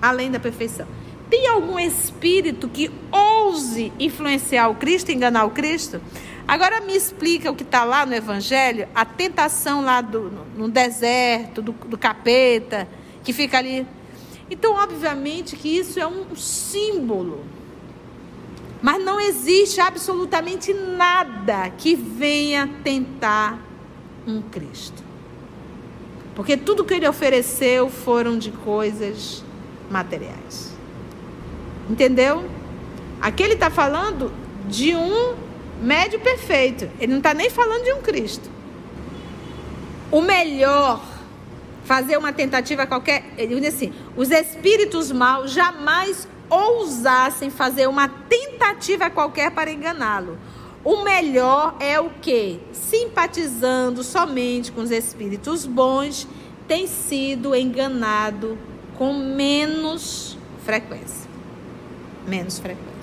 Além 0.00 0.30
da 0.30 0.38
perfeição. 0.38 0.86
Tem 1.28 1.48
algum 1.48 1.80
espírito 1.80 2.68
que 2.68 2.88
ouse 3.10 3.92
influenciar 3.98 4.68
o 4.68 4.76
Cristo, 4.76 5.10
enganar 5.10 5.44
o 5.44 5.50
Cristo? 5.50 6.00
Agora 6.46 6.80
me 6.80 6.94
explica 6.94 7.50
o 7.50 7.54
que 7.54 7.62
está 7.62 7.84
lá 7.84 8.04
no 8.04 8.14
Evangelho, 8.14 8.88
a 8.94 9.04
tentação 9.04 9.82
lá 9.82 10.00
do, 10.00 10.30
no 10.56 10.68
deserto, 10.68 11.62
do, 11.62 11.72
do 11.72 11.96
capeta, 11.96 12.86
que 13.22 13.32
fica 13.32 13.58
ali. 13.58 13.86
Então, 14.50 14.74
obviamente 14.74 15.56
que 15.56 15.68
isso 15.68 15.98
é 15.98 16.06
um 16.06 16.36
símbolo 16.36 17.54
mas 18.84 19.02
não 19.02 19.18
existe 19.18 19.80
absolutamente 19.80 20.74
nada 20.74 21.70
que 21.70 21.94
venha 21.94 22.68
tentar 22.84 23.58
um 24.26 24.42
Cristo. 24.42 25.02
Porque 26.34 26.54
tudo 26.54 26.84
que 26.84 26.92
ele 26.92 27.08
ofereceu 27.08 27.88
foram 27.88 28.36
de 28.36 28.50
coisas 28.50 29.42
materiais. 29.90 30.76
Entendeu? 31.88 32.44
Aqui 33.22 33.42
ele 33.42 33.54
está 33.54 33.70
falando 33.70 34.30
de 34.68 34.94
um 34.94 35.34
médio 35.84 36.18
perfeito. 36.20 36.90
Ele 36.98 37.12
não 37.12 37.18
está 37.18 37.34
nem 37.34 37.50
falando 37.50 37.84
de 37.84 37.92
um 37.92 38.00
Cristo. 38.00 38.50
O 40.10 40.20
melhor, 40.20 41.04
fazer 41.84 42.16
uma 42.16 42.32
tentativa 42.32 42.86
qualquer. 42.86 43.24
Ele 43.36 43.60
diz 43.60 43.74
assim: 43.74 43.92
os 44.16 44.30
espíritos 44.30 45.12
maus 45.12 45.52
jamais 45.52 46.26
ousassem 46.48 47.50
fazer 47.50 47.88
uma 47.88 48.08
tentativa 48.08 49.10
qualquer 49.10 49.50
para 49.50 49.70
enganá-lo. 49.70 50.38
O 50.84 51.02
melhor 51.02 51.76
é 51.80 51.98
o 51.98 52.10
que, 52.10 52.60
simpatizando 52.72 54.02
somente 54.02 54.70
com 54.70 54.82
os 54.82 54.90
espíritos 54.90 55.64
bons, 55.64 56.28
tem 56.68 56.86
sido 56.86 57.54
enganado 57.54 58.58
com 58.98 59.14
menos 59.14 60.36
frequência. 60.64 61.28
Menos 62.26 62.58
frequência. 62.58 62.94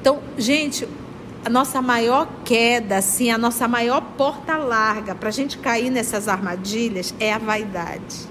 Então, 0.00 0.22
gente, 0.38 0.88
a 1.44 1.50
nossa 1.50 1.80
maior 1.80 2.28
queda, 2.44 2.98
assim, 2.98 3.30
a 3.30 3.38
nossa 3.38 3.68
maior 3.68 4.00
porta 4.16 4.56
larga 4.56 5.14
para 5.14 5.28
a 5.28 5.32
gente 5.32 5.58
cair 5.58 5.90
nessas 5.90 6.28
armadilhas 6.28 7.14
é 7.20 7.32
a 7.32 7.38
vaidade. 7.38 8.28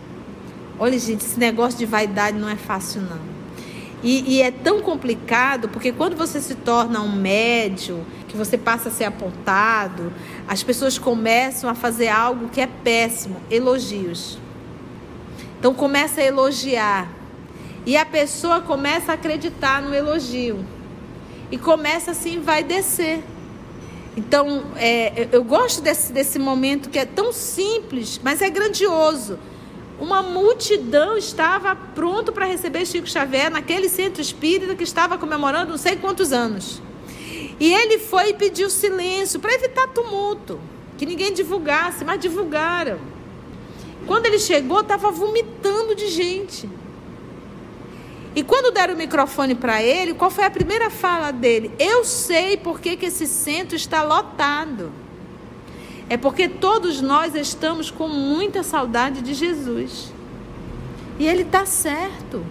Olha, 0.79 0.97
gente, 0.99 1.21
esse 1.21 1.39
negócio 1.39 1.79
de 1.79 1.85
vaidade 1.85 2.37
não 2.37 2.49
é 2.49 2.55
fácil, 2.55 3.01
não. 3.01 3.37
E, 4.03 4.35
e, 4.35 4.41
é 4.43 4.51
tão 4.51 4.81
complicado 4.81 5.67
porque 5.69 5.91
quando 5.91 6.15
você 6.15 6.39
se 6.39 6.53
torna 6.53 7.01
um 7.01 7.11
médio, 7.11 8.05
que 8.27 8.37
você 8.37 8.55
passa 8.55 8.89
a 8.89 8.91
ser 8.91 9.05
apontado, 9.05 10.13
as 10.47 10.61
pessoas 10.61 10.99
começam 10.99 11.67
a 11.67 11.73
fazer 11.73 12.09
algo 12.09 12.47
que 12.49 12.61
é 12.61 12.67
péssimo, 12.67 13.37
elogios. 13.49 14.37
Então 15.59 15.73
começa 15.73 16.21
a 16.21 16.23
elogiar. 16.23 17.09
E 17.85 17.97
a 17.97 18.05
pessoa 18.05 18.61
começa 18.61 19.11
a 19.11 19.15
acreditar 19.15 19.81
no 19.81 19.95
elogio. 19.95 20.63
E 21.51 21.57
começa 21.57 22.11
assim, 22.11 22.41
vai 22.41 22.63
descer. 22.63 23.23
Então, 24.15 24.63
é, 24.75 25.27
eu 25.31 25.43
gosto 25.43 25.81
desse, 25.81 26.11
desse 26.11 26.39
momento 26.39 26.89
que 26.89 26.99
é 26.99 27.05
tão 27.05 27.31
simples, 27.31 28.19
mas 28.23 28.41
é 28.41 28.49
grandioso 28.49 29.37
uma 29.99 30.21
multidão 30.21 31.17
estava 31.17 31.75
pronto 31.75 32.31
para 32.31 32.45
receber 32.45 32.85
Chico 32.85 33.09
Xavier 33.09 33.49
naquele 33.49 33.89
centro 33.89 34.21
espírita 34.21 34.75
que 34.75 34.83
estava 34.83 35.17
comemorando 35.17 35.71
não 35.71 35.77
sei 35.77 35.95
quantos 35.95 36.31
anos. 36.31 36.81
E 37.59 37.73
ele 37.73 37.97
foi 37.97 38.29
e 38.29 38.33
pediu 38.33 38.69
silêncio 38.69 39.39
para 39.39 39.53
evitar 39.53 39.87
tumulto, 39.87 40.59
que 40.97 41.05
ninguém 41.05 41.33
divulgasse, 41.33 42.05
mas 42.05 42.19
divulgaram. 42.19 42.99
Quando 44.05 44.27
ele 44.27 44.37
chegou, 44.37 44.81
estava 44.81 45.09
vomitando 45.09 45.95
de 45.95 46.07
gente. 46.07 46.69
E 48.37 48.43
quando 48.43 48.71
deram 48.71 48.93
o 48.93 48.97
microfone 48.97 49.55
para 49.55 49.81
ele, 49.81 50.13
qual 50.13 50.29
foi 50.29 50.45
a 50.45 50.51
primeira 50.51 50.91
fala 50.91 51.31
dele? 51.31 51.71
Eu 51.79 52.03
sei 52.03 52.55
por 52.55 52.79
que, 52.79 52.95
esse 53.03 53.25
centro 53.25 53.75
está 53.75 54.03
lotado. 54.03 54.91
É 56.07 56.17
porque 56.17 56.47
todos 56.47 57.01
nós 57.01 57.33
estamos 57.33 57.89
com 57.89 58.07
muita 58.07 58.61
saudade 58.61 59.23
de 59.23 59.33
Jesus. 59.33 60.13
E 61.17 61.25
ele 61.25 61.41
está 61.41 61.65
certo. 61.65 62.45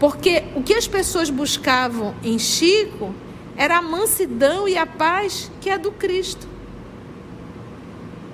Porque 0.00 0.42
o 0.56 0.62
que 0.64 0.74
as 0.74 0.88
pessoas 0.88 1.30
buscavam 1.30 2.12
em 2.24 2.36
Chico 2.36 3.14
era 3.56 3.78
a 3.78 3.82
mansidão 3.82 4.66
e 4.66 4.76
a 4.76 4.86
paz 4.86 5.52
que 5.60 5.70
é 5.70 5.78
do 5.78 5.92
Cristo. 5.92 6.48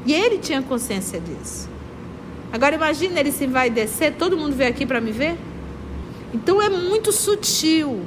E 0.07 0.15
ele 0.15 0.39
tinha 0.39 0.63
consciência 0.63 1.21
disso. 1.21 1.69
Agora 2.51 2.77
imagine 2.77 3.21
ele 3.21 3.31
se 3.31 3.47
vai 3.47 3.69
descer, 3.69 4.15
todo 4.15 4.39
mundo 4.39 4.57
veio 4.57 4.71
aqui 4.71 4.87
para 4.87 5.03
me 5.03 5.13
ver? 5.13 5.37
Então 6.37 6.61
é 6.61 6.69
muito 6.69 7.13
sutil. 7.13 8.05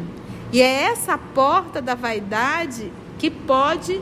E 0.53 0.61
é 0.61 0.83
essa 0.83 1.17
porta 1.17 1.81
da 1.81 1.95
vaidade 1.95 2.93
que 3.17 3.31
pode 3.31 3.99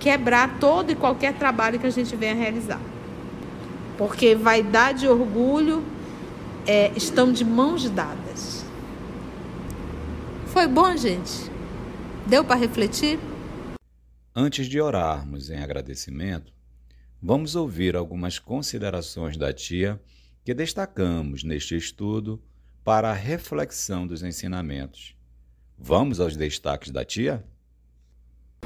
quebrar 0.00 0.58
todo 0.58 0.90
e 0.90 0.96
qualquer 0.96 1.34
trabalho 1.34 1.78
que 1.78 1.86
a 1.86 1.90
gente 1.90 2.16
venha 2.16 2.34
realizar. 2.34 2.80
Porque 3.96 4.34
vaidade 4.34 5.04
e 5.04 5.08
orgulho 5.08 5.84
é, 6.66 6.90
estão 6.96 7.32
de 7.32 7.44
mãos 7.44 7.88
dadas. 7.88 8.64
Foi 10.46 10.66
bom, 10.66 10.96
gente? 10.96 11.48
Deu 12.26 12.44
para 12.44 12.56
refletir? 12.56 13.20
Antes 14.34 14.66
de 14.66 14.80
orarmos 14.80 15.48
em 15.48 15.62
agradecimento, 15.62 16.52
vamos 17.22 17.54
ouvir 17.54 17.94
algumas 17.94 18.40
considerações 18.40 19.36
da 19.36 19.52
tia 19.52 20.00
que 20.44 20.52
destacamos 20.52 21.44
neste 21.44 21.76
estudo 21.76 22.40
para 22.84 23.10
a 23.10 23.14
reflexão 23.14 24.06
dos 24.06 24.22
ensinamentos. 24.22 25.14
Vamos 25.78 26.20
aos 26.20 26.36
destaques 26.36 26.90
da 26.90 27.04
tia? 27.04 27.44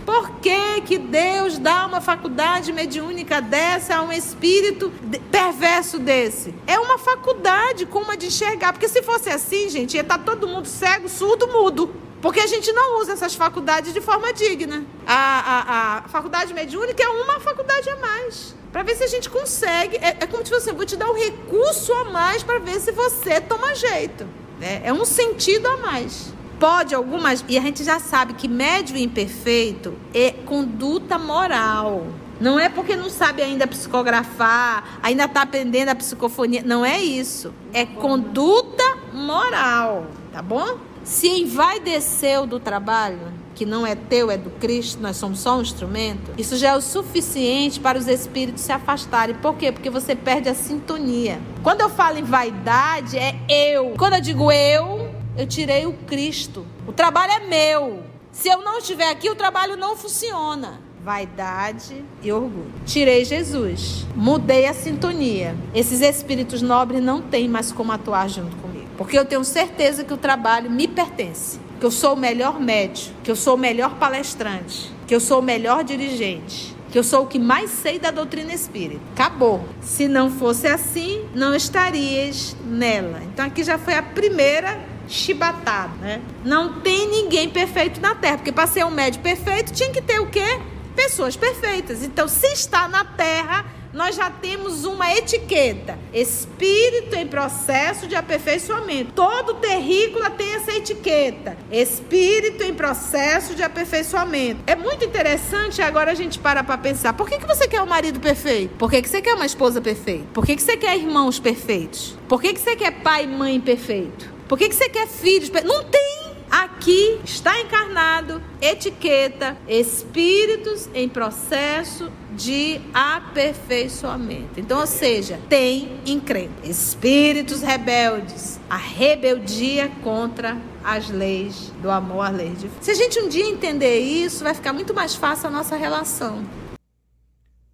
Por 0.04 0.40
que, 0.40 0.80
que 0.82 0.98
Deus 0.98 1.58
dá 1.58 1.86
uma 1.86 2.00
faculdade 2.00 2.72
mediúnica 2.72 3.40
dessa 3.40 3.96
a 3.96 4.02
um 4.02 4.12
espírito 4.12 4.92
perverso 5.30 5.98
desse? 5.98 6.54
É 6.66 6.78
uma 6.78 6.98
faculdade 6.98 7.86
como 7.86 8.10
a 8.10 8.16
de 8.16 8.26
enxergar. 8.26 8.72
Porque 8.72 8.88
se 8.88 9.02
fosse 9.02 9.30
assim, 9.30 9.70
gente, 9.70 9.94
ia 9.94 10.02
estar 10.02 10.18
tá 10.18 10.24
todo 10.24 10.48
mundo 10.48 10.66
cego, 10.66 11.08
surdo, 11.08 11.46
mudo. 11.46 12.03
Porque 12.24 12.40
a 12.40 12.46
gente 12.46 12.72
não 12.72 13.02
usa 13.02 13.12
essas 13.12 13.34
faculdades 13.34 13.92
de 13.92 14.00
forma 14.00 14.32
digna. 14.32 14.82
A, 15.06 15.14
a, 15.14 15.98
a 15.98 16.08
faculdade 16.08 16.54
mediúnica 16.54 17.02
é 17.02 17.08
uma 17.10 17.38
faculdade 17.38 17.90
a 17.90 17.96
mais. 17.96 18.54
Para 18.72 18.82
ver 18.82 18.96
se 18.96 19.04
a 19.04 19.06
gente 19.06 19.28
consegue. 19.28 19.98
É, 19.98 20.16
é 20.20 20.26
como 20.26 20.42
se 20.42 20.50
fosse, 20.50 20.72
vou 20.72 20.86
te 20.86 20.96
dar 20.96 21.10
um 21.10 21.14
recurso 21.14 21.92
a 21.92 22.04
mais 22.04 22.42
para 22.42 22.58
ver 22.60 22.80
se 22.80 22.92
você 22.92 23.42
toma 23.42 23.74
jeito. 23.74 24.26
É, 24.58 24.88
é 24.88 24.92
um 24.94 25.04
sentido 25.04 25.68
a 25.68 25.76
mais 25.76 26.32
pode 26.58 26.94
algumas. 26.94 27.44
E 27.46 27.58
a 27.58 27.60
gente 27.60 27.84
já 27.84 27.98
sabe 27.98 28.32
que 28.32 28.48
médio 28.48 28.96
imperfeito 28.96 29.92
é 30.14 30.30
conduta 30.30 31.18
moral. 31.18 32.06
Não 32.40 32.58
é 32.58 32.70
porque 32.70 32.96
não 32.96 33.10
sabe 33.10 33.42
ainda 33.42 33.66
psicografar, 33.66 34.98
ainda 35.02 35.26
está 35.26 35.42
aprendendo 35.42 35.90
a 35.90 35.94
psicofonia. 35.94 36.62
Não 36.64 36.86
é 36.86 37.02
isso. 37.02 37.52
É 37.70 37.84
conduta 37.84 38.82
moral, 39.12 40.06
tá 40.32 40.40
bom? 40.40 40.93
Se 41.04 41.28
envaideceu 41.28 42.46
do 42.46 42.58
trabalho, 42.58 43.30
que 43.54 43.66
não 43.66 43.86
é 43.86 43.94
teu, 43.94 44.30
é 44.30 44.38
do 44.38 44.48
Cristo, 44.48 45.02
nós 45.02 45.18
somos 45.18 45.38
só 45.38 45.58
um 45.58 45.60
instrumento, 45.60 46.32
isso 46.38 46.56
já 46.56 46.70
é 46.70 46.76
o 46.76 46.80
suficiente 46.80 47.78
para 47.78 47.98
os 47.98 48.08
espíritos 48.08 48.62
se 48.62 48.72
afastarem. 48.72 49.36
Por 49.36 49.54
quê? 49.54 49.70
Porque 49.70 49.90
você 49.90 50.16
perde 50.16 50.48
a 50.48 50.54
sintonia. 50.54 51.38
Quando 51.62 51.82
eu 51.82 51.90
falo 51.90 52.18
em 52.18 52.22
vaidade, 52.22 53.18
é 53.18 53.36
eu. 53.48 53.94
Quando 53.98 54.14
eu 54.14 54.20
digo 54.22 54.50
eu, 54.50 55.10
eu 55.36 55.46
tirei 55.46 55.84
o 55.84 55.92
Cristo. 55.92 56.64
O 56.86 56.92
trabalho 56.92 57.32
é 57.32 57.40
meu. 57.40 58.02
Se 58.32 58.48
eu 58.48 58.62
não 58.62 58.78
estiver 58.78 59.10
aqui, 59.10 59.28
o 59.28 59.34
trabalho 59.34 59.76
não 59.76 59.96
funciona. 59.96 60.80
Vaidade 61.04 62.02
e 62.22 62.32
orgulho. 62.32 62.72
Tirei 62.86 63.26
Jesus. 63.26 64.06
Mudei 64.16 64.66
a 64.66 64.72
sintonia. 64.72 65.54
Esses 65.74 66.00
espíritos 66.00 66.62
nobres 66.62 67.02
não 67.02 67.20
têm 67.20 67.46
mais 67.46 67.70
como 67.70 67.92
atuar 67.92 68.26
junto. 68.26 68.63
Porque 68.96 69.18
eu 69.18 69.24
tenho 69.24 69.44
certeza 69.44 70.04
que 70.04 70.12
o 70.12 70.16
trabalho 70.16 70.70
me 70.70 70.86
pertence. 70.86 71.58
Que 71.80 71.86
eu 71.86 71.90
sou 71.90 72.14
o 72.14 72.16
melhor 72.16 72.60
médico. 72.60 73.14
Que 73.22 73.30
eu 73.30 73.36
sou 73.36 73.54
o 73.54 73.58
melhor 73.58 73.96
palestrante. 73.96 74.92
Que 75.06 75.14
eu 75.14 75.20
sou 75.20 75.40
o 75.40 75.42
melhor 75.42 75.84
dirigente 75.84 76.74
que 76.94 76.98
eu 77.00 77.02
sou 77.02 77.24
o 77.24 77.26
que 77.26 77.40
mais 77.40 77.72
sei 77.72 77.98
da 77.98 78.12
doutrina 78.12 78.52
espírita. 78.52 79.00
Acabou. 79.14 79.68
Se 79.80 80.06
não 80.06 80.30
fosse 80.30 80.68
assim, 80.68 81.28
não 81.34 81.52
estarias 81.52 82.56
nela. 82.64 83.20
Então 83.24 83.44
aqui 83.44 83.64
já 83.64 83.76
foi 83.76 83.94
a 83.94 84.02
primeira 84.02 84.78
chibatado, 85.08 85.96
né? 85.96 86.22
Não 86.44 86.80
tem 86.80 87.08
ninguém 87.08 87.48
perfeito 87.48 88.00
na 88.00 88.14
Terra, 88.14 88.36
porque 88.36 88.52
para 88.52 88.68
ser 88.68 88.84
um 88.84 88.92
médico 88.92 89.24
perfeito 89.24 89.72
tinha 89.72 89.90
que 89.90 90.00
ter 90.00 90.20
o 90.20 90.26
quê? 90.26 90.60
Pessoas 90.94 91.34
perfeitas. 91.34 92.04
Então, 92.04 92.28
se 92.28 92.46
está 92.46 92.86
na 92.86 93.04
Terra, 93.04 93.64
nós 93.94 94.16
já 94.16 94.28
temos 94.28 94.84
uma 94.84 95.10
etiqueta: 95.14 95.98
espírito 96.12 97.14
em 97.14 97.26
processo 97.26 98.06
de 98.06 98.16
aperfeiçoamento. 98.16 99.12
Todo 99.12 99.54
terrícola 99.54 100.30
tem 100.30 100.54
essa 100.54 100.72
etiqueta: 100.72 101.56
espírito 101.70 102.64
em 102.64 102.74
processo 102.74 103.54
de 103.54 103.62
aperfeiçoamento. 103.62 104.62
É 104.66 104.74
muito 104.74 105.04
interessante 105.04 105.80
agora 105.80 106.10
a 106.10 106.14
gente 106.14 106.38
para 106.38 106.64
para 106.64 106.76
pensar: 106.76 107.12
por 107.12 107.28
que, 107.28 107.38
que 107.38 107.46
você 107.46 107.68
quer 107.68 107.80
um 107.80 107.86
marido 107.86 108.18
perfeito? 108.18 108.74
Por 108.76 108.90
que, 108.90 109.00
que 109.00 109.08
você 109.08 109.22
quer 109.22 109.34
uma 109.34 109.46
esposa 109.46 109.80
perfeita? 109.80 110.26
Por 110.34 110.44
que, 110.44 110.56
que 110.56 110.62
você 110.62 110.76
quer 110.76 110.96
irmãos 110.96 111.38
perfeitos? 111.38 112.16
Por 112.28 112.42
que, 112.42 112.52
que 112.52 112.60
você 112.60 112.74
quer 112.74 112.90
pai 113.02 113.24
e 113.24 113.28
mãe 113.28 113.60
perfeito? 113.60 114.34
Por 114.48 114.58
que, 114.58 114.68
que 114.68 114.74
você 114.74 114.88
quer 114.88 115.06
filhos? 115.06 115.50
Não 115.64 115.84
tem. 115.84 116.23
Aqui 116.50 117.20
está 117.24 117.60
encarnado 117.60 118.42
etiqueta 118.60 119.56
espíritos 119.66 120.88
em 120.94 121.08
processo 121.08 122.10
de 122.36 122.80
aperfeiçoamento. 122.92 124.58
Então, 124.58 124.80
ou 124.80 124.86
seja, 124.86 125.40
tem 125.48 126.00
encrenca, 126.06 126.66
espíritos 126.66 127.62
rebeldes, 127.62 128.60
a 128.68 128.76
rebeldia 128.76 129.88
contra 130.02 130.60
as 130.82 131.08
leis 131.08 131.72
do 131.80 131.90
amor 131.90 132.26
às 132.26 132.36
leis 132.36 132.60
de 132.60 132.70
Se 132.80 132.90
a 132.90 132.94
gente 132.94 133.18
um 133.18 133.28
dia 133.28 133.46
entender 133.46 134.00
isso, 134.00 134.44
vai 134.44 134.54
ficar 134.54 134.72
muito 134.72 134.92
mais 134.92 135.14
fácil 135.14 135.48
a 135.48 135.50
nossa 135.50 135.76
relação. 135.76 136.44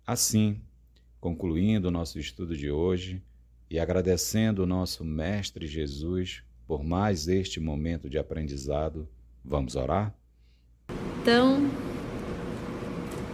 Assim, 0.07 0.61
concluindo 1.21 1.89
o 1.89 1.91
nosso 1.91 2.19
estudo 2.19 2.57
de 2.57 2.71
hoje 2.71 3.23
e 3.71 3.79
agradecendo 3.79 4.63
o 4.63 4.67
nosso 4.67 5.05
mestre 5.05 5.67
Jesus 5.67 6.43
por 6.71 6.85
mais 6.85 7.27
este 7.27 7.59
momento 7.59 8.09
de 8.09 8.17
aprendizado. 8.17 9.09
Vamos 9.45 9.75
orar? 9.75 10.15
Então, 11.21 11.69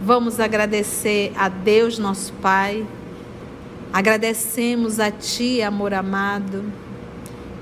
vamos 0.01 0.39
agradecer 0.39 1.31
a 1.37 1.47
Deus, 1.47 1.99
nosso 1.99 2.33
Pai. 2.41 2.83
Agradecemos 3.93 4.99
a 4.99 5.11
Ti, 5.11 5.61
amor 5.61 5.93
amado, 5.93 6.65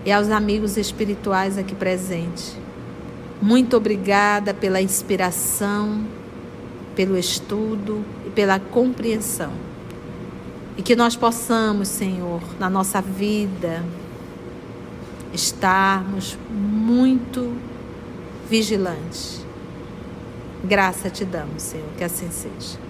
e 0.06 0.14
aos 0.14 0.30
amigos 0.30 0.78
espirituais 0.78 1.58
aqui 1.58 1.76
presentes. 1.76 2.56
Muito 3.42 3.76
obrigada 3.76 4.54
pela 4.54 4.82
inspiração, 4.82 6.08
pelo 6.96 7.18
estudo 7.18 8.02
e 8.26 8.30
pela 8.30 8.62
compreensão. 8.62 9.52
E 10.78 10.82
que 10.82 10.96
nós 10.96 11.18
possamos, 11.18 11.90
Senhor, 11.90 12.42
na 12.58 12.70
nossa 12.70 13.02
vida, 13.02 13.84
estarmos 15.36 16.38
muito 16.50 17.56
vigilantes. 18.50 19.46
Graça 20.64 21.10
te 21.10 21.24
damos, 21.26 21.62
Senhor, 21.62 21.88
que 21.98 22.04
assim 22.04 22.30
seja. 22.32 22.85